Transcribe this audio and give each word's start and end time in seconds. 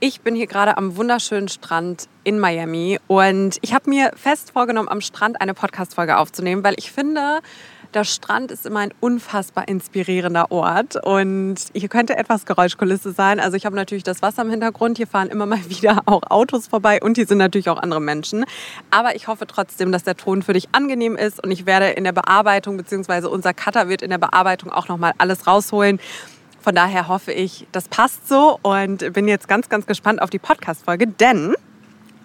Ich 0.00 0.20
bin 0.20 0.36
hier 0.36 0.46
gerade 0.46 0.76
am 0.76 0.96
wunderschönen 0.96 1.48
Strand 1.48 2.08
in 2.22 2.38
Miami 2.38 3.00
und 3.08 3.58
ich 3.62 3.74
habe 3.74 3.90
mir 3.90 4.12
fest 4.14 4.52
vorgenommen, 4.52 4.88
am 4.88 5.00
Strand 5.00 5.40
eine 5.40 5.54
Podcast-Folge 5.54 6.18
aufzunehmen, 6.18 6.62
weil 6.62 6.74
ich 6.76 6.92
finde, 6.92 7.40
der 7.94 8.04
Strand 8.04 8.52
ist 8.52 8.64
immer 8.64 8.78
ein 8.78 8.94
unfassbar 9.00 9.66
inspirierender 9.66 10.52
Ort 10.52 11.04
und 11.04 11.56
hier 11.72 11.88
könnte 11.88 12.16
etwas 12.16 12.46
Geräuschkulisse 12.46 13.10
sein. 13.10 13.40
Also 13.40 13.56
ich 13.56 13.66
habe 13.66 13.74
natürlich 13.74 14.04
das 14.04 14.22
Wasser 14.22 14.42
im 14.42 14.50
Hintergrund, 14.50 14.98
hier 14.98 15.08
fahren 15.08 15.30
immer 15.30 15.46
mal 15.46 15.58
wieder 15.68 16.02
auch 16.06 16.22
Autos 16.30 16.68
vorbei 16.68 17.00
und 17.02 17.16
hier 17.16 17.26
sind 17.26 17.38
natürlich 17.38 17.68
auch 17.68 17.78
andere 17.78 18.00
Menschen. 18.00 18.44
Aber 18.92 19.16
ich 19.16 19.26
hoffe 19.26 19.48
trotzdem, 19.48 19.90
dass 19.90 20.04
der 20.04 20.16
Ton 20.16 20.42
für 20.42 20.52
dich 20.52 20.68
angenehm 20.70 21.16
ist 21.16 21.42
und 21.42 21.50
ich 21.50 21.66
werde 21.66 21.86
in 21.86 22.04
der 22.04 22.12
Bearbeitung, 22.12 22.76
beziehungsweise 22.76 23.28
unser 23.28 23.52
Cutter 23.52 23.88
wird 23.88 24.02
in 24.02 24.10
der 24.10 24.18
Bearbeitung 24.18 24.70
auch 24.70 24.86
nochmal 24.86 25.14
alles 25.18 25.48
rausholen 25.48 25.98
von 26.68 26.74
daher 26.74 27.08
hoffe 27.08 27.32
ich, 27.32 27.66
das 27.72 27.88
passt 27.88 28.28
so 28.28 28.58
und 28.60 29.14
bin 29.14 29.26
jetzt 29.26 29.48
ganz, 29.48 29.70
ganz 29.70 29.86
gespannt 29.86 30.20
auf 30.20 30.28
die 30.28 30.38
Podcast-Folge, 30.38 31.06
denn 31.06 31.54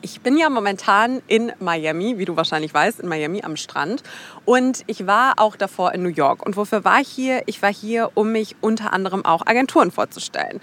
ich 0.01 0.19
bin 0.19 0.37
ja 0.37 0.49
momentan 0.49 1.21
in 1.27 1.53
Miami, 1.61 2.17
wie 2.17 2.25
du 2.25 2.35
wahrscheinlich 2.35 2.73
weißt, 2.73 2.99
in 2.99 3.07
Miami 3.07 3.41
am 3.41 3.55
Strand. 3.55 4.03
Und 4.43 4.83
ich 4.87 5.07
war 5.07 5.35
auch 5.37 5.55
davor 5.55 5.93
in 5.93 6.03
New 6.03 6.09
York. 6.09 6.45
Und 6.45 6.57
wofür 6.57 6.83
war 6.83 6.99
ich 6.99 7.07
hier? 7.07 7.43
Ich 7.45 7.61
war 7.61 7.73
hier, 7.73 8.11
um 8.15 8.33
mich 8.33 8.57
unter 8.59 8.91
anderem 8.91 9.23
auch 9.23 9.47
Agenturen 9.47 9.91
vorzustellen. 9.91 10.59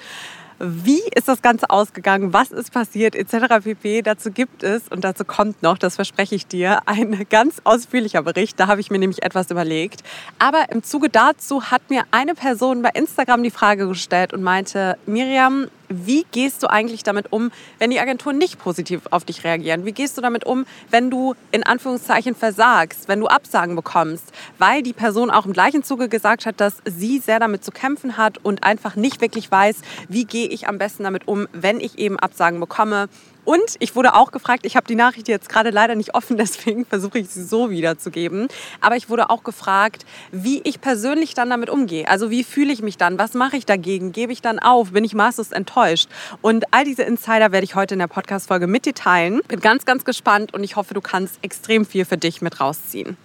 Wie 0.62 1.00
ist 1.14 1.26
das 1.26 1.40
Ganze 1.40 1.70
ausgegangen? 1.70 2.34
Was 2.34 2.50
ist 2.50 2.70
passiert? 2.70 3.14
Etc. 3.14 3.64
pp. 3.64 4.02
Dazu 4.02 4.30
gibt 4.30 4.62
es 4.62 4.88
und 4.88 5.04
dazu 5.04 5.24
kommt 5.24 5.62
noch, 5.62 5.78
das 5.78 5.96
verspreche 5.96 6.34
ich 6.34 6.46
dir, 6.46 6.82
ein 6.84 7.26
ganz 7.30 7.62
ausführlicher 7.64 8.22
Bericht. 8.22 8.60
Da 8.60 8.66
habe 8.66 8.82
ich 8.82 8.90
mir 8.90 8.98
nämlich 8.98 9.22
etwas 9.22 9.50
überlegt. 9.50 10.02
Aber 10.38 10.70
im 10.70 10.82
Zuge 10.82 11.08
dazu 11.08 11.70
hat 11.70 11.88
mir 11.88 12.02
eine 12.10 12.34
Person 12.34 12.82
bei 12.82 12.90
Instagram 12.90 13.42
die 13.42 13.50
Frage 13.50 13.88
gestellt 13.88 14.34
und 14.34 14.42
meinte, 14.42 14.98
Miriam, 15.06 15.68
wie 15.90 16.24
gehst 16.30 16.62
du 16.62 16.68
eigentlich 16.68 17.02
damit 17.02 17.32
um, 17.32 17.50
wenn 17.78 17.90
die 17.90 18.00
Agenturen 18.00 18.38
nicht 18.38 18.58
positiv 18.58 19.02
auf 19.10 19.24
dich 19.24 19.44
reagieren? 19.44 19.84
Wie 19.84 19.92
gehst 19.92 20.16
du 20.16 20.22
damit 20.22 20.46
um, 20.46 20.64
wenn 20.90 21.10
du 21.10 21.34
in 21.50 21.64
Anführungszeichen 21.64 22.34
versagst, 22.34 23.08
wenn 23.08 23.20
du 23.20 23.26
Absagen 23.26 23.76
bekommst? 23.76 24.32
Weil 24.58 24.82
die 24.82 24.92
Person 24.92 25.30
auch 25.30 25.46
im 25.46 25.52
gleichen 25.52 25.82
Zuge 25.82 26.08
gesagt 26.08 26.46
hat, 26.46 26.60
dass 26.60 26.78
sie 26.84 27.18
sehr 27.18 27.40
damit 27.40 27.64
zu 27.64 27.72
kämpfen 27.72 28.16
hat 28.16 28.38
und 28.38 28.62
einfach 28.62 28.96
nicht 28.96 29.20
wirklich 29.20 29.50
weiß, 29.50 29.78
wie 30.08 30.24
gehe 30.24 30.46
ich 30.46 30.68
am 30.68 30.78
besten 30.78 31.02
damit 31.02 31.26
um, 31.26 31.48
wenn 31.52 31.80
ich 31.80 31.98
eben 31.98 32.18
Absagen 32.18 32.60
bekomme 32.60 33.08
und 33.50 33.74
ich 33.80 33.96
wurde 33.96 34.14
auch 34.14 34.30
gefragt, 34.30 34.64
ich 34.64 34.76
habe 34.76 34.86
die 34.86 34.94
Nachricht 34.94 35.26
jetzt 35.26 35.48
gerade 35.48 35.70
leider 35.70 35.96
nicht 35.96 36.14
offen, 36.14 36.36
deswegen 36.36 36.86
versuche 36.86 37.18
ich 37.18 37.30
sie 37.30 37.42
so 37.42 37.68
wiederzugeben. 37.68 38.46
Aber 38.80 38.94
ich 38.94 39.08
wurde 39.08 39.28
auch 39.28 39.42
gefragt, 39.42 40.06
wie 40.30 40.60
ich 40.62 40.80
persönlich 40.80 41.34
dann 41.34 41.50
damit 41.50 41.68
umgehe. 41.68 42.06
Also 42.06 42.30
wie 42.30 42.44
fühle 42.44 42.72
ich 42.72 42.80
mich 42.80 42.96
dann? 42.96 43.18
Was 43.18 43.34
mache 43.34 43.56
ich 43.56 43.66
dagegen? 43.66 44.12
Gebe 44.12 44.32
ich 44.32 44.40
dann 44.40 44.60
auf? 44.60 44.92
Bin 44.92 45.02
ich 45.02 45.14
maßlos 45.14 45.50
enttäuscht? 45.50 46.08
Und 46.42 46.72
all 46.72 46.84
diese 46.84 47.02
Insider 47.02 47.50
werde 47.50 47.64
ich 47.64 47.74
heute 47.74 47.96
in 47.96 47.98
der 47.98 48.06
Podcast-Folge 48.06 48.68
mit 48.68 48.86
dir 48.86 48.94
teilen. 48.94 49.40
Bin 49.48 49.58
ganz, 49.58 49.84
ganz 49.84 50.04
gespannt 50.04 50.54
und 50.54 50.62
ich 50.62 50.76
hoffe, 50.76 50.94
du 50.94 51.00
kannst 51.00 51.40
extrem 51.42 51.84
viel 51.84 52.04
für 52.04 52.18
dich 52.18 52.42
mit 52.42 52.60
rausziehen. 52.60 53.16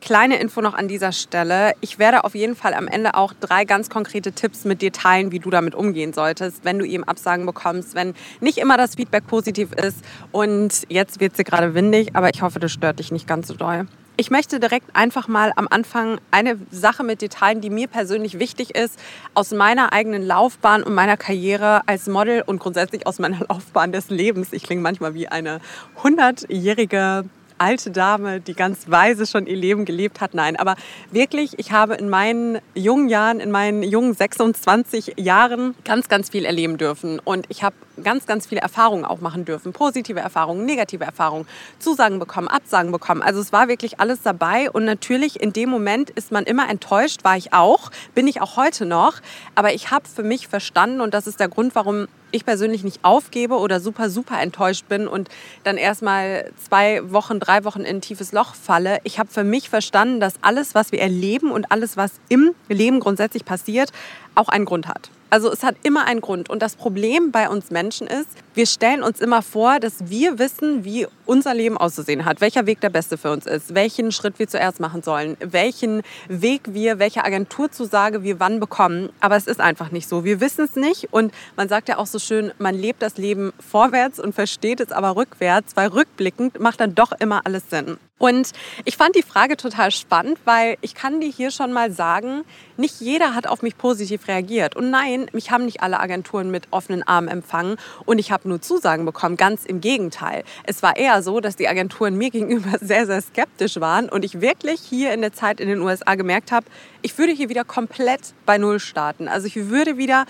Kleine 0.00 0.38
Info 0.38 0.60
noch 0.60 0.74
an 0.74 0.86
dieser 0.86 1.10
Stelle. 1.10 1.72
Ich 1.80 1.98
werde 1.98 2.24
auf 2.24 2.34
jeden 2.34 2.54
Fall 2.54 2.72
am 2.72 2.86
Ende 2.86 3.14
auch 3.14 3.32
drei 3.38 3.64
ganz 3.64 3.90
konkrete 3.90 4.32
Tipps 4.32 4.64
mit 4.64 4.80
dir 4.80 4.92
teilen, 4.92 5.32
wie 5.32 5.40
du 5.40 5.50
damit 5.50 5.74
umgehen 5.74 6.12
solltest, 6.12 6.64
wenn 6.64 6.78
du 6.78 6.86
eben 6.86 7.02
Absagen 7.04 7.44
bekommst, 7.46 7.94
wenn 7.94 8.14
nicht 8.40 8.58
immer 8.58 8.76
das 8.76 8.94
Feedback 8.94 9.26
positiv 9.26 9.72
ist. 9.72 9.98
Und 10.30 10.84
jetzt 10.88 11.20
wird 11.20 11.32
es 11.36 11.44
gerade 11.44 11.74
windig, 11.74 12.14
aber 12.14 12.32
ich 12.32 12.42
hoffe, 12.42 12.60
das 12.60 12.70
stört 12.70 13.00
dich 13.00 13.10
nicht 13.10 13.26
ganz 13.26 13.48
so 13.48 13.54
doll. 13.54 13.86
Ich 14.20 14.30
möchte 14.30 14.58
direkt 14.58 14.96
einfach 14.96 15.28
mal 15.28 15.52
am 15.54 15.68
Anfang 15.70 16.18
eine 16.32 16.58
Sache 16.72 17.04
mit 17.04 17.20
dir 17.20 17.30
teilen, 17.30 17.60
die 17.60 17.70
mir 17.70 17.86
persönlich 17.86 18.40
wichtig 18.40 18.74
ist, 18.74 18.98
aus 19.34 19.52
meiner 19.52 19.92
eigenen 19.92 20.26
Laufbahn 20.26 20.82
und 20.82 20.92
meiner 20.92 21.16
Karriere 21.16 21.82
als 21.86 22.08
Model 22.08 22.42
und 22.44 22.58
grundsätzlich 22.58 23.06
aus 23.06 23.20
meiner 23.20 23.38
Laufbahn 23.48 23.92
des 23.92 24.10
Lebens. 24.10 24.52
Ich 24.52 24.64
klinge 24.64 24.82
manchmal 24.82 25.14
wie 25.14 25.28
eine 25.28 25.60
hundertjährige 26.02 27.26
alte 27.58 27.90
Dame, 27.90 28.40
die 28.40 28.54
ganz 28.54 28.88
weise 28.90 29.26
schon 29.26 29.46
ihr 29.46 29.56
Leben 29.56 29.84
gelebt 29.84 30.20
hat. 30.20 30.34
Nein, 30.34 30.56
aber 30.56 30.76
wirklich, 31.10 31.58
ich 31.58 31.72
habe 31.72 31.94
in 31.94 32.08
meinen 32.08 32.58
jungen 32.74 33.08
Jahren, 33.08 33.40
in 33.40 33.50
meinen 33.50 33.82
jungen 33.82 34.14
26 34.14 35.14
Jahren 35.16 35.74
ganz, 35.84 36.08
ganz 36.08 36.30
viel 36.30 36.44
erleben 36.44 36.78
dürfen. 36.78 37.18
Und 37.18 37.46
ich 37.48 37.62
habe 37.62 37.74
ganz, 38.02 38.26
ganz 38.26 38.46
viele 38.46 38.60
Erfahrungen 38.60 39.04
auch 39.04 39.20
machen 39.20 39.44
dürfen. 39.44 39.72
Positive 39.72 40.20
Erfahrungen, 40.20 40.64
negative 40.64 41.04
Erfahrungen, 41.04 41.46
Zusagen 41.78 42.18
bekommen, 42.18 42.48
Absagen 42.48 42.92
bekommen. 42.92 43.22
Also 43.22 43.40
es 43.40 43.52
war 43.52 43.68
wirklich 43.68 44.00
alles 44.00 44.22
dabei. 44.22 44.70
Und 44.70 44.84
natürlich 44.84 45.40
in 45.40 45.52
dem 45.52 45.68
Moment 45.68 46.10
ist 46.10 46.32
man 46.32 46.44
immer 46.44 46.68
enttäuscht, 46.70 47.24
war 47.24 47.36
ich 47.36 47.52
auch, 47.52 47.90
bin 48.14 48.26
ich 48.26 48.40
auch 48.40 48.56
heute 48.56 48.86
noch. 48.86 49.14
Aber 49.54 49.72
ich 49.72 49.90
habe 49.90 50.08
für 50.08 50.22
mich 50.22 50.48
verstanden, 50.48 51.00
und 51.00 51.14
das 51.14 51.26
ist 51.26 51.40
der 51.40 51.48
Grund, 51.48 51.74
warum 51.74 52.08
ich 52.30 52.44
persönlich 52.44 52.84
nicht 52.84 53.00
aufgebe 53.02 53.58
oder 53.58 53.80
super, 53.80 54.10
super 54.10 54.40
enttäuscht 54.40 54.86
bin 54.88 55.08
und 55.08 55.28
dann 55.64 55.76
erstmal 55.76 56.50
zwei 56.68 57.00
Wochen, 57.10 57.40
drei 57.40 57.64
Wochen 57.64 57.80
in 57.80 57.96
ein 57.96 58.00
tiefes 58.00 58.32
Loch 58.32 58.54
falle. 58.54 58.98
Ich 59.04 59.18
habe 59.18 59.30
für 59.30 59.44
mich 59.44 59.68
verstanden, 59.68 60.20
dass 60.20 60.34
alles, 60.42 60.74
was 60.74 60.92
wir 60.92 61.00
erleben 61.00 61.50
und 61.50 61.70
alles, 61.72 61.96
was 61.96 62.12
im 62.28 62.54
Leben 62.68 63.00
grundsätzlich 63.00 63.44
passiert, 63.44 63.92
auch 64.34 64.48
einen 64.48 64.64
Grund 64.64 64.86
hat. 64.88 65.10
Also 65.30 65.52
es 65.52 65.62
hat 65.62 65.76
immer 65.82 66.06
einen 66.06 66.20
Grund. 66.20 66.48
Und 66.48 66.62
das 66.62 66.76
Problem 66.76 67.32
bei 67.32 67.48
uns 67.48 67.70
Menschen 67.70 68.06
ist, 68.06 68.28
wir 68.54 68.66
stellen 68.66 69.02
uns 69.02 69.20
immer 69.20 69.42
vor, 69.42 69.78
dass 69.78 70.08
wir 70.08 70.38
wissen, 70.38 70.84
wie 70.84 71.06
unser 71.26 71.54
Leben 71.54 71.76
auszusehen 71.76 72.24
hat, 72.24 72.40
welcher 72.40 72.66
Weg 72.66 72.80
der 72.80 72.88
beste 72.88 73.18
für 73.18 73.30
uns 73.30 73.46
ist, 73.46 73.74
welchen 73.74 74.10
Schritt 74.10 74.38
wir 74.38 74.48
zuerst 74.48 74.80
machen 74.80 75.02
sollen, 75.02 75.36
welchen 75.40 76.02
Weg 76.28 76.62
wir, 76.72 76.98
welche 76.98 77.24
Agenturzusage 77.24 78.22
wir 78.22 78.40
wann 78.40 78.58
bekommen. 78.58 79.10
Aber 79.20 79.36
es 79.36 79.46
ist 79.46 79.60
einfach 79.60 79.90
nicht 79.90 80.08
so. 80.08 80.24
Wir 80.24 80.40
wissen 80.40 80.64
es 80.64 80.76
nicht. 80.76 81.12
Und 81.12 81.32
man 81.56 81.68
sagt 81.68 81.88
ja 81.88 81.98
auch 81.98 82.06
so 82.06 82.18
schön, 82.18 82.52
man 82.58 82.74
lebt 82.74 83.02
das 83.02 83.18
Leben 83.18 83.52
vorwärts 83.60 84.18
und 84.18 84.34
versteht 84.34 84.80
es 84.80 84.92
aber 84.92 85.14
rückwärts, 85.16 85.76
weil 85.76 85.88
rückblickend 85.88 86.58
macht 86.58 86.80
dann 86.80 86.94
doch 86.94 87.12
immer 87.12 87.42
alles 87.44 87.68
Sinn. 87.68 87.98
Und 88.18 88.50
ich 88.84 88.96
fand 88.96 89.14
die 89.14 89.22
Frage 89.22 89.56
total 89.56 89.90
spannend, 89.90 90.38
weil 90.44 90.76
ich 90.80 90.94
kann 90.94 91.20
dir 91.20 91.30
hier 91.30 91.50
schon 91.50 91.72
mal 91.72 91.92
sagen, 91.92 92.44
nicht 92.76 93.00
jeder 93.00 93.34
hat 93.34 93.46
auf 93.46 93.62
mich 93.62 93.78
positiv 93.78 94.26
reagiert. 94.28 94.76
Und 94.76 94.90
nein, 94.90 95.26
mich 95.32 95.50
haben 95.50 95.64
nicht 95.64 95.82
alle 95.82 96.00
Agenturen 96.00 96.50
mit 96.50 96.68
offenen 96.70 97.02
Armen 97.04 97.28
empfangen 97.28 97.76
und 98.04 98.18
ich 98.18 98.32
habe 98.32 98.48
nur 98.48 98.60
Zusagen 98.60 99.04
bekommen. 99.04 99.36
Ganz 99.36 99.64
im 99.64 99.80
Gegenteil. 99.80 100.44
Es 100.64 100.82
war 100.82 100.96
eher 100.96 101.22
so, 101.22 101.40
dass 101.40 101.56
die 101.56 101.68
Agenturen 101.68 102.16
mir 102.16 102.30
gegenüber 102.38 102.78
sehr, 102.80 103.06
sehr 103.06 103.22
skeptisch 103.22 103.80
waren 103.80 104.08
und 104.08 104.24
ich 104.24 104.40
wirklich 104.40 104.80
hier 104.80 105.12
in 105.12 105.20
der 105.20 105.32
Zeit 105.32 105.60
in 105.60 105.68
den 105.68 105.80
USA 105.80 106.16
gemerkt 106.16 106.50
habe, 106.52 106.66
ich 107.02 107.16
würde 107.16 107.32
hier 107.32 107.48
wieder 107.48 107.64
komplett 107.64 108.34
bei 108.44 108.58
Null 108.58 108.80
starten. 108.80 109.28
Also 109.28 109.46
ich 109.46 109.56
würde 109.56 109.96
wieder 109.96 110.26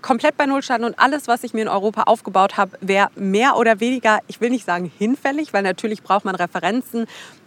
komplett 0.00 0.36
bei 0.36 0.46
Null 0.46 0.62
starten 0.62 0.84
und 0.84 0.98
alles, 0.98 1.28
was 1.28 1.44
ich 1.44 1.54
mir 1.54 1.62
in 1.62 1.68
Europa 1.68 2.02
aufgebaut 2.04 2.56
habe, 2.56 2.78
wäre 2.80 3.10
mehr 3.16 3.56
oder 3.56 3.80
weniger, 3.80 4.20
ich 4.26 4.40
will 4.40 4.50
nicht 4.50 4.64
sagen 4.64 4.90
hinfällig, 4.98 5.52
weil 5.52 5.62
natürlich 5.62 6.02
braucht 6.02 6.24
man 6.24 6.34
Referenzen, 6.34 7.06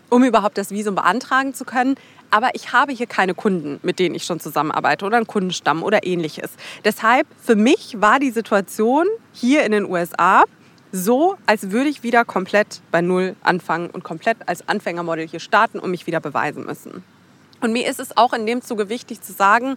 um 0.10 0.24
überhaupt 0.24 0.58
das 0.58 0.72
Visum 0.72 0.96
beantragen 0.96 1.54
zu 1.54 1.66
können. 1.66 1.96
Aber 2.30 2.50
ich 2.54 2.74
habe 2.74 2.94
hier 2.94 3.08
keine 3.08 3.34
Kunden, 3.34 3.80
mit 3.84 4.00
denen 4.00 4.16
ich 4.16 4.24
schon 4.24 4.40
zusammenarbeite 4.40 5.06
oder 5.06 5.18
einen 5.18 5.28
Kundenstamm 5.28 5.84
oder 5.84 6.06
ähnliches. 6.06 6.52
Deshalb, 6.84 7.28
für 7.42 7.56
mich 7.56 8.02
war 8.02 8.20
die 8.20 8.32
Situation 8.32 9.06
hier 9.34 9.66
in 9.66 9.72
den 9.72 9.86
USA 9.86 10.44
so, 10.92 11.38
als 11.48 11.72
würde 11.72 11.90
ich 11.90 12.04
wieder 12.04 12.24
komplett 12.24 12.82
bei 12.92 13.02
Null 13.02 13.36
anfangen 13.42 13.90
und 13.90 14.04
komplett 14.04 14.38
als 14.48 14.68
Anfängermodel 14.68 15.28
hier 15.28 15.40
starten 15.40 15.80
und 15.80 15.90
mich 15.90 16.06
wieder 16.06 16.20
beweisen 16.20 16.66
müssen. 16.66 17.04
Und 17.62 17.74
mir 17.74 17.88
ist 17.88 18.00
es 18.00 18.16
auch 18.16 18.34
in 18.34 18.46
dem 18.46 18.62
Zuge 18.62 18.90
wichtig 18.90 19.22
zu 19.22 19.34
sagen, 19.34 19.76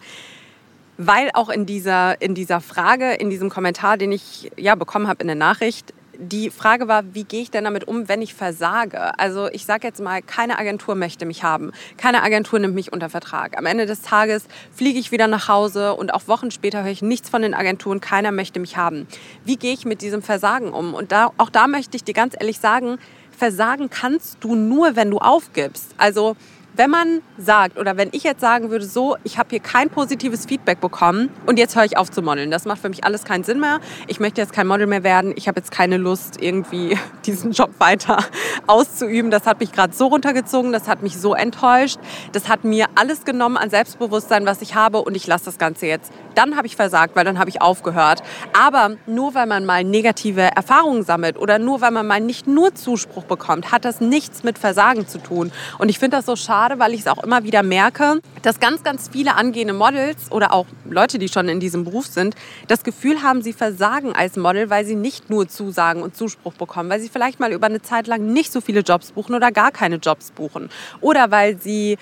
weil 0.98 1.30
auch 1.34 1.48
in 1.48 1.66
dieser, 1.66 2.20
in 2.20 2.34
dieser 2.34 2.60
Frage, 2.60 3.14
in 3.14 3.30
diesem 3.30 3.50
Kommentar, 3.50 3.96
den 3.96 4.12
ich 4.12 4.50
ja 4.56 4.74
bekommen 4.74 5.08
habe 5.08 5.20
in 5.20 5.26
der 5.28 5.36
Nachricht, 5.36 5.92
die 6.18 6.50
Frage 6.50 6.88
war, 6.88 7.14
wie 7.14 7.24
gehe 7.24 7.42
ich 7.42 7.50
denn 7.50 7.64
damit 7.64 7.86
um, 7.86 8.08
wenn 8.08 8.22
ich 8.22 8.34
versage? 8.34 9.18
Also 9.18 9.48
ich 9.48 9.66
sage 9.66 9.86
jetzt 9.86 10.00
mal, 10.00 10.22
keine 10.22 10.58
Agentur 10.58 10.94
möchte 10.94 11.26
mich 11.26 11.42
haben. 11.42 11.72
Keine 11.96 12.22
Agentur 12.22 12.58
nimmt 12.58 12.74
mich 12.74 12.92
unter 12.92 13.10
Vertrag. 13.10 13.58
Am 13.58 13.66
Ende 13.66 13.86
des 13.86 14.02
Tages 14.02 14.46
fliege 14.72 14.98
ich 14.98 15.12
wieder 15.12 15.26
nach 15.26 15.48
Hause 15.48 15.94
und 15.94 16.14
auch 16.14 16.26
Wochen 16.28 16.50
später 16.50 16.82
höre 16.82 16.90
ich 16.90 17.02
nichts 17.02 17.28
von 17.28 17.42
den 17.42 17.54
Agenturen. 17.54 18.00
Keiner 18.00 18.32
möchte 18.32 18.60
mich 18.60 18.76
haben. 18.76 19.06
Wie 19.44 19.56
gehe 19.56 19.74
ich 19.74 19.84
mit 19.84 20.02
diesem 20.02 20.22
Versagen 20.22 20.72
um? 20.72 20.94
Und 20.94 21.12
da, 21.12 21.32
auch 21.36 21.50
da 21.50 21.66
möchte 21.66 21.96
ich 21.96 22.04
dir 22.04 22.14
ganz 22.14 22.34
ehrlich 22.38 22.58
sagen, 22.58 22.98
Versagen 23.36 23.90
kannst 23.90 24.38
du 24.40 24.54
nur, 24.54 24.96
wenn 24.96 25.10
du 25.10 25.18
aufgibst. 25.18 25.94
Also 25.98 26.36
wenn 26.76 26.90
man 26.90 27.22
sagt 27.38 27.78
oder 27.78 27.96
wenn 27.96 28.10
ich 28.12 28.22
jetzt 28.22 28.40
sagen 28.40 28.70
würde, 28.70 28.84
so, 28.84 29.16
ich 29.24 29.38
habe 29.38 29.48
hier 29.50 29.60
kein 29.60 29.88
positives 29.88 30.44
Feedback 30.44 30.80
bekommen 30.80 31.30
und 31.46 31.58
jetzt 31.58 31.74
höre 31.74 31.84
ich 31.84 31.96
auf 31.96 32.10
zu 32.10 32.20
modeln, 32.20 32.50
das 32.50 32.66
macht 32.66 32.80
für 32.80 32.90
mich 32.90 33.04
alles 33.04 33.24
keinen 33.24 33.44
Sinn 33.44 33.60
mehr. 33.60 33.80
Ich 34.06 34.20
möchte 34.20 34.40
jetzt 34.40 34.52
kein 34.52 34.66
Model 34.66 34.86
mehr 34.86 35.02
werden. 35.02 35.32
Ich 35.36 35.48
habe 35.48 35.58
jetzt 35.58 35.70
keine 35.70 35.96
Lust, 35.96 36.40
irgendwie 36.40 36.98
diesen 37.26 37.52
Job 37.52 37.70
weiter 37.78 38.18
auszuüben. 38.66 39.30
Das 39.30 39.46
hat 39.46 39.60
mich 39.60 39.72
gerade 39.72 39.94
so 39.94 40.08
runtergezogen, 40.08 40.72
das 40.72 40.86
hat 40.86 41.02
mich 41.02 41.16
so 41.16 41.34
enttäuscht. 41.34 41.98
Das 42.32 42.48
hat 42.48 42.64
mir 42.64 42.86
alles 42.94 43.24
genommen 43.24 43.56
an 43.56 43.70
Selbstbewusstsein, 43.70 44.44
was 44.44 44.60
ich 44.60 44.74
habe 44.74 44.98
und 44.98 45.16
ich 45.16 45.26
lasse 45.26 45.46
das 45.46 45.58
Ganze 45.58 45.86
jetzt. 45.86 46.12
Dann 46.34 46.56
habe 46.56 46.66
ich 46.66 46.76
versagt, 46.76 47.16
weil 47.16 47.24
dann 47.24 47.38
habe 47.38 47.48
ich 47.48 47.62
aufgehört. 47.62 48.22
Aber 48.52 48.96
nur 49.06 49.34
weil 49.34 49.46
man 49.46 49.64
mal 49.64 49.82
negative 49.82 50.42
Erfahrungen 50.42 51.02
sammelt 51.02 51.38
oder 51.38 51.58
nur 51.58 51.80
weil 51.80 51.90
man 51.90 52.06
mal 52.06 52.20
nicht 52.20 52.46
nur 52.46 52.74
Zuspruch 52.74 53.24
bekommt, 53.24 53.72
hat 53.72 53.86
das 53.86 54.02
nichts 54.02 54.42
mit 54.44 54.58
Versagen 54.58 55.08
zu 55.08 55.18
tun. 55.18 55.52
Und 55.78 55.88
ich 55.88 55.98
finde 55.98 56.18
das 56.18 56.26
so 56.26 56.36
schade, 56.36 56.65
schade, 56.66 56.80
weil 56.80 56.94
ich 56.94 57.00
es 57.00 57.06
auch 57.06 57.22
immer 57.22 57.44
wieder 57.44 57.62
merke, 57.62 58.20
dass 58.42 58.58
ganz, 58.58 58.82
ganz 58.82 59.08
viele 59.08 59.36
angehende 59.36 59.72
Models 59.72 60.32
oder 60.32 60.52
auch 60.52 60.66
Leute, 60.88 61.18
die 61.18 61.28
schon 61.28 61.48
in 61.48 61.60
diesem 61.60 61.84
Beruf 61.84 62.06
sind, 62.06 62.34
das 62.66 62.82
Gefühl 62.82 63.22
haben, 63.22 63.40
sie 63.42 63.52
versagen 63.52 64.14
als 64.14 64.36
Model, 64.36 64.68
weil 64.68 64.84
sie 64.84 64.96
nicht 64.96 65.30
nur 65.30 65.48
Zusagen 65.48 66.02
und 66.02 66.16
Zuspruch 66.16 66.54
bekommen, 66.54 66.90
weil 66.90 67.00
sie 67.00 67.08
vielleicht 67.08 67.38
mal 67.38 67.52
über 67.52 67.66
eine 67.66 67.82
Zeit 67.82 68.08
lang 68.08 68.32
nicht 68.32 68.50
so 68.52 68.60
viele 68.60 68.80
Jobs 68.80 69.12
buchen 69.12 69.34
oder 69.36 69.52
gar 69.52 69.70
keine 69.70 69.96
Jobs 69.96 70.32
buchen. 70.32 70.68
Oder 71.00 71.30
weil 71.30 71.56
sie 71.60 71.98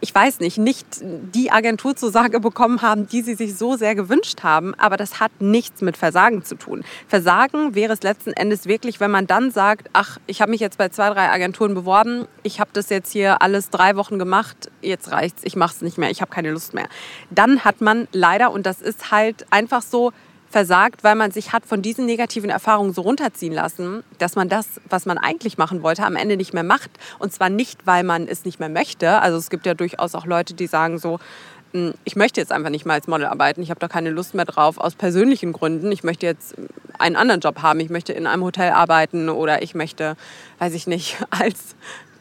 ich 0.00 0.14
weiß 0.14 0.40
nicht, 0.40 0.58
nicht 0.58 0.86
die 1.02 1.50
Agenturzusage 1.50 2.40
bekommen 2.40 2.82
haben, 2.82 3.06
die 3.08 3.22
sie 3.22 3.34
sich 3.34 3.56
so 3.56 3.76
sehr 3.76 3.94
gewünscht 3.94 4.42
haben. 4.42 4.74
Aber 4.74 4.96
das 4.96 5.20
hat 5.20 5.32
nichts 5.40 5.80
mit 5.80 5.96
Versagen 5.96 6.44
zu 6.44 6.56
tun. 6.56 6.84
Versagen 7.08 7.74
wäre 7.74 7.92
es 7.92 8.02
letzten 8.02 8.32
Endes 8.32 8.66
wirklich, 8.66 9.00
wenn 9.00 9.10
man 9.10 9.26
dann 9.26 9.50
sagt, 9.50 9.88
ach, 9.92 10.18
ich 10.26 10.40
habe 10.42 10.50
mich 10.50 10.60
jetzt 10.60 10.78
bei 10.78 10.88
zwei, 10.88 11.10
drei 11.10 11.30
Agenturen 11.30 11.74
beworben, 11.74 12.26
ich 12.42 12.60
habe 12.60 12.70
das 12.72 12.90
jetzt 12.90 13.12
hier 13.12 13.42
alles 13.42 13.70
drei 13.70 13.96
Wochen 13.96 14.18
gemacht, 14.18 14.70
jetzt 14.82 15.10
reicht's, 15.10 15.42
ich 15.44 15.56
mache 15.56 15.74
es 15.74 15.82
nicht 15.82 15.98
mehr, 15.98 16.10
ich 16.10 16.20
habe 16.20 16.30
keine 16.30 16.50
Lust 16.50 16.74
mehr. 16.74 16.88
Dann 17.30 17.64
hat 17.64 17.80
man 17.80 18.08
leider, 18.12 18.52
und 18.52 18.66
das 18.66 18.82
ist 18.82 19.10
halt 19.10 19.46
einfach 19.50 19.82
so, 19.82 20.12
versagt, 20.50 21.04
weil 21.04 21.14
man 21.14 21.30
sich 21.30 21.52
hat 21.52 21.66
von 21.66 21.82
diesen 21.82 22.06
negativen 22.06 22.50
Erfahrungen 22.50 22.92
so 22.92 23.02
runterziehen 23.02 23.52
lassen, 23.52 24.02
dass 24.18 24.36
man 24.36 24.48
das, 24.48 24.80
was 24.88 25.06
man 25.06 25.18
eigentlich 25.18 25.58
machen 25.58 25.82
wollte, 25.82 26.04
am 26.04 26.16
Ende 26.16 26.36
nicht 26.36 26.54
mehr 26.54 26.62
macht. 26.62 26.90
Und 27.18 27.32
zwar 27.32 27.50
nicht, 27.50 27.86
weil 27.86 28.04
man 28.04 28.28
es 28.28 28.44
nicht 28.44 28.60
mehr 28.60 28.68
möchte. 28.68 29.20
Also 29.20 29.36
es 29.38 29.50
gibt 29.50 29.66
ja 29.66 29.74
durchaus 29.74 30.14
auch 30.14 30.26
Leute, 30.26 30.54
die 30.54 30.66
sagen 30.66 30.98
so, 30.98 31.18
hm, 31.72 31.94
ich 32.04 32.16
möchte 32.16 32.40
jetzt 32.40 32.52
einfach 32.52 32.70
nicht 32.70 32.86
mehr 32.86 32.94
als 32.94 33.06
Model 33.06 33.26
arbeiten, 33.26 33.60
ich 33.60 33.70
habe 33.70 33.80
da 33.80 33.88
keine 33.88 34.10
Lust 34.10 34.34
mehr 34.34 34.44
drauf, 34.44 34.78
aus 34.78 34.94
persönlichen 34.94 35.52
Gründen. 35.52 35.90
Ich 35.92 36.04
möchte 36.04 36.26
jetzt 36.26 36.54
einen 36.98 37.16
anderen 37.16 37.40
Job 37.40 37.60
haben, 37.62 37.80
ich 37.80 37.90
möchte 37.90 38.12
in 38.12 38.26
einem 38.26 38.44
Hotel 38.44 38.70
arbeiten 38.70 39.28
oder 39.28 39.62
ich 39.62 39.74
möchte, 39.74 40.16
weiß 40.58 40.74
ich 40.74 40.86
nicht, 40.86 41.18
als 41.30 41.74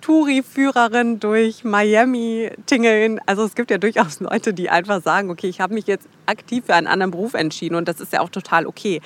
Touri-Führerin 0.06 1.20
durch 1.20 1.64
Miami 1.64 2.52
tingeln. 2.68 3.20
Also 3.26 3.44
es 3.44 3.56
gibt 3.56 3.72
ja 3.72 3.80
durchaus 3.80 4.20
Leute, 4.20 4.54
die 4.54 4.70
einfach 4.70 5.02
sagen, 5.02 5.32
okay, 5.32 5.48
ich 5.48 5.62
habe 5.62 5.74
mich 5.74 5.88
jetzt 5.88 6.08
aktiv 6.28 6.66
für 6.68 6.76
einen 6.76 6.86
anderen 6.86 7.10
Beruf 7.10 7.34
entschieden 7.34 7.74
und 7.74 7.88
das 7.88 8.00
ist 8.00 8.14
ja 8.14 8.22
auch 8.22 8.30
total 8.30 8.68
okay. 8.68 9.02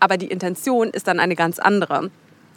Aber 0.00 0.16
die 0.16 0.28
Intention 0.28 0.88
ist 0.88 1.06
dann 1.06 1.20
eine 1.20 1.36
ganz 1.36 1.58
andere. 1.58 2.10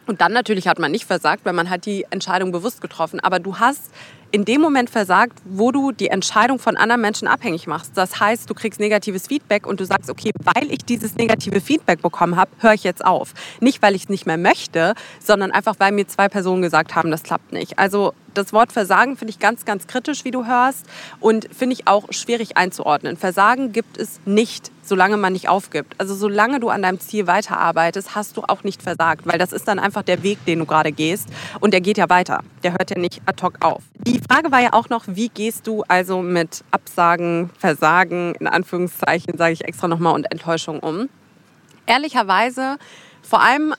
Und 0.07 0.21
dann 0.21 0.31
natürlich 0.31 0.69
hat 0.69 0.79
man 0.79 0.91
nicht 0.91 1.03
versagt, 1.03 1.43
weil 1.43 1.51
man 1.51 1.69
hat 1.69 1.85
die 1.85 2.05
Entscheidung 2.11 2.53
bewusst 2.53 2.79
getroffen. 2.79 3.19
Aber 3.19 3.39
du 3.39 3.59
hast 3.59 3.91
in 4.31 4.45
dem 4.45 4.61
Moment 4.61 4.89
versagt, 4.89 5.37
wo 5.43 5.71
du 5.71 5.91
die 5.91 6.07
Entscheidung 6.07 6.59
von 6.59 6.77
anderen 6.77 7.01
Menschen 7.01 7.27
abhängig 7.27 7.67
machst. 7.67 7.91
Das 7.95 8.19
heißt, 8.19 8.49
du 8.49 8.53
kriegst 8.53 8.79
negatives 8.79 9.27
Feedback 9.27 9.67
und 9.67 9.79
du 9.79 9.85
sagst, 9.85 10.09
okay, 10.09 10.31
weil 10.43 10.71
ich 10.71 10.85
dieses 10.85 11.15
negative 11.15 11.59
Feedback 11.59 12.01
bekommen 12.01 12.35
habe, 12.35 12.51
höre 12.59 12.73
ich 12.73 12.83
jetzt 12.83 13.03
auf. 13.05 13.33
Nicht, 13.59 13.81
weil 13.81 13.95
ich 13.95 14.03
es 14.03 14.09
nicht 14.09 14.25
mehr 14.25 14.37
möchte, 14.37 14.93
sondern 15.19 15.51
einfach, 15.51 15.75
weil 15.79 15.91
mir 15.91 16.07
zwei 16.07 16.29
Personen 16.29 16.61
gesagt 16.61 16.95
haben, 16.95 17.11
das 17.11 17.23
klappt 17.23 17.51
nicht. 17.51 17.77
Also 17.77 18.13
das 18.33 18.53
Wort 18.53 18.71
Versagen 18.71 19.17
finde 19.17 19.31
ich 19.31 19.39
ganz, 19.39 19.65
ganz 19.65 19.87
kritisch, 19.87 20.23
wie 20.23 20.31
du 20.31 20.45
hörst, 20.45 20.85
und 21.19 21.47
finde 21.53 21.73
ich 21.73 21.87
auch 21.87 22.05
schwierig 22.11 22.57
einzuordnen. 22.57 23.17
Versagen 23.17 23.71
gibt 23.71 23.97
es 23.97 24.21
nicht, 24.25 24.71
solange 24.83 25.17
man 25.17 25.33
nicht 25.33 25.49
aufgibt. 25.49 25.95
Also 25.97 26.15
solange 26.15 26.59
du 26.59 26.69
an 26.69 26.81
deinem 26.81 26.99
Ziel 26.99 27.27
weiterarbeitest, 27.27 28.15
hast 28.15 28.37
du 28.37 28.43
auch 28.43 28.63
nicht 28.63 28.81
versagt, 28.81 29.25
weil 29.25 29.37
das 29.37 29.51
ist 29.51 29.67
dann 29.67 29.79
einfach 29.79 30.03
der 30.03 30.23
Weg, 30.23 30.43
den 30.45 30.59
du 30.59 30.65
gerade 30.65 30.91
gehst. 30.91 31.27
Und 31.59 31.73
der 31.73 31.81
geht 31.81 31.97
ja 31.97 32.09
weiter. 32.09 32.43
Der 32.63 32.71
hört 32.71 32.89
ja 32.89 32.97
nicht 32.97 33.21
ad 33.25 33.43
hoc 33.43 33.55
auf. 33.59 33.83
Die 34.05 34.20
Frage 34.29 34.51
war 34.51 34.61
ja 34.61 34.73
auch 34.73 34.89
noch, 34.89 35.03
wie 35.07 35.29
gehst 35.29 35.67
du 35.67 35.83
also 35.87 36.21
mit 36.21 36.63
Absagen, 36.71 37.49
Versagen, 37.57 38.35
in 38.35 38.47
Anführungszeichen 38.47 39.37
sage 39.37 39.53
ich 39.53 39.65
extra 39.65 39.87
nochmal, 39.87 40.13
und 40.13 40.31
Enttäuschung 40.31 40.79
um? 40.79 41.09
Ehrlicherweise, 41.85 42.77
vor 43.21 43.41
allem 43.41 43.73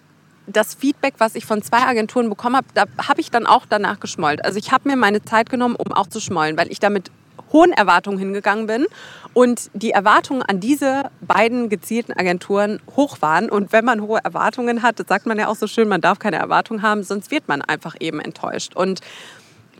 das 0.46 0.74
Feedback, 0.74 1.14
was 1.18 1.34
ich 1.34 1.46
von 1.46 1.62
zwei 1.62 1.78
Agenturen 1.78 2.28
bekommen 2.28 2.56
habe, 2.56 2.66
da 2.74 2.84
habe 3.08 3.20
ich 3.20 3.30
dann 3.30 3.46
auch 3.46 3.64
danach 3.68 4.00
geschmollt. 4.00 4.44
Also 4.44 4.58
ich 4.58 4.72
habe 4.72 4.88
mir 4.88 4.96
meine 4.96 5.22
Zeit 5.22 5.48
genommen, 5.48 5.76
um 5.76 5.92
auch 5.92 6.08
zu 6.08 6.20
schmollen, 6.20 6.56
weil 6.56 6.70
ich 6.70 6.80
da 6.80 6.90
mit 6.90 7.10
hohen 7.52 7.72
Erwartungen 7.72 8.18
hingegangen 8.18 8.66
bin 8.66 8.86
und 9.34 9.70
die 9.74 9.90
Erwartungen 9.90 10.42
an 10.42 10.58
diese 10.58 11.10
beiden 11.20 11.68
gezielten 11.68 12.12
Agenturen 12.12 12.80
hoch 12.96 13.18
waren. 13.20 13.50
Und 13.50 13.72
wenn 13.72 13.84
man 13.84 14.00
hohe 14.02 14.20
Erwartungen 14.22 14.82
hat, 14.82 14.98
das 14.98 15.06
sagt 15.06 15.26
man 15.26 15.38
ja 15.38 15.48
auch 15.48 15.56
so 15.56 15.66
schön, 15.66 15.88
man 15.88 16.00
darf 16.00 16.18
keine 16.18 16.36
Erwartungen 16.36 16.82
haben, 16.82 17.02
sonst 17.02 17.30
wird 17.30 17.48
man 17.48 17.62
einfach 17.62 17.94
eben 18.00 18.20
enttäuscht. 18.20 18.74
Und 18.74 19.00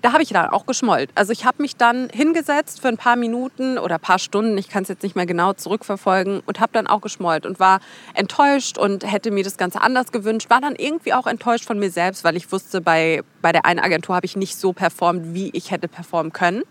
da 0.02 0.12
habe 0.12 0.22
ich 0.22 0.30
dann 0.30 0.50
auch 0.50 0.66
geschmollt. 0.66 1.10
Also 1.14 1.32
ich 1.32 1.44
habe 1.44 1.62
mich 1.62 1.76
dann 1.76 2.08
hingesetzt 2.12 2.80
für 2.80 2.88
ein 2.88 2.96
paar 2.96 3.16
Minuten 3.16 3.78
oder 3.78 3.94
ein 3.94 4.00
paar 4.00 4.18
Stunden, 4.18 4.58
ich 4.58 4.68
kann 4.68 4.82
es 4.82 4.88
jetzt 4.88 5.02
nicht 5.04 5.14
mehr 5.14 5.26
genau 5.26 5.52
zurückverfolgen, 5.52 6.42
und 6.44 6.60
habe 6.60 6.72
dann 6.72 6.88
auch 6.88 7.00
geschmollt 7.00 7.46
und 7.46 7.60
war 7.60 7.80
enttäuscht 8.14 8.78
und 8.78 9.10
hätte 9.10 9.30
mir 9.30 9.44
das 9.44 9.56
Ganze 9.56 9.80
anders 9.80 10.10
gewünscht. 10.10 10.50
War 10.50 10.60
dann 10.60 10.74
irgendwie 10.74 11.14
auch 11.14 11.26
enttäuscht 11.26 11.64
von 11.64 11.78
mir 11.78 11.90
selbst, 11.90 12.24
weil 12.24 12.36
ich 12.36 12.50
wusste, 12.50 12.80
bei, 12.80 13.22
bei 13.40 13.52
der 13.52 13.64
einen 13.64 13.78
Agentur 13.78 14.16
habe 14.16 14.26
ich 14.26 14.36
nicht 14.36 14.56
so 14.56 14.72
performt, 14.72 15.34
wie 15.34 15.50
ich 15.52 15.70
hätte 15.70 15.86
performen 15.86 16.32
können. 16.32 16.62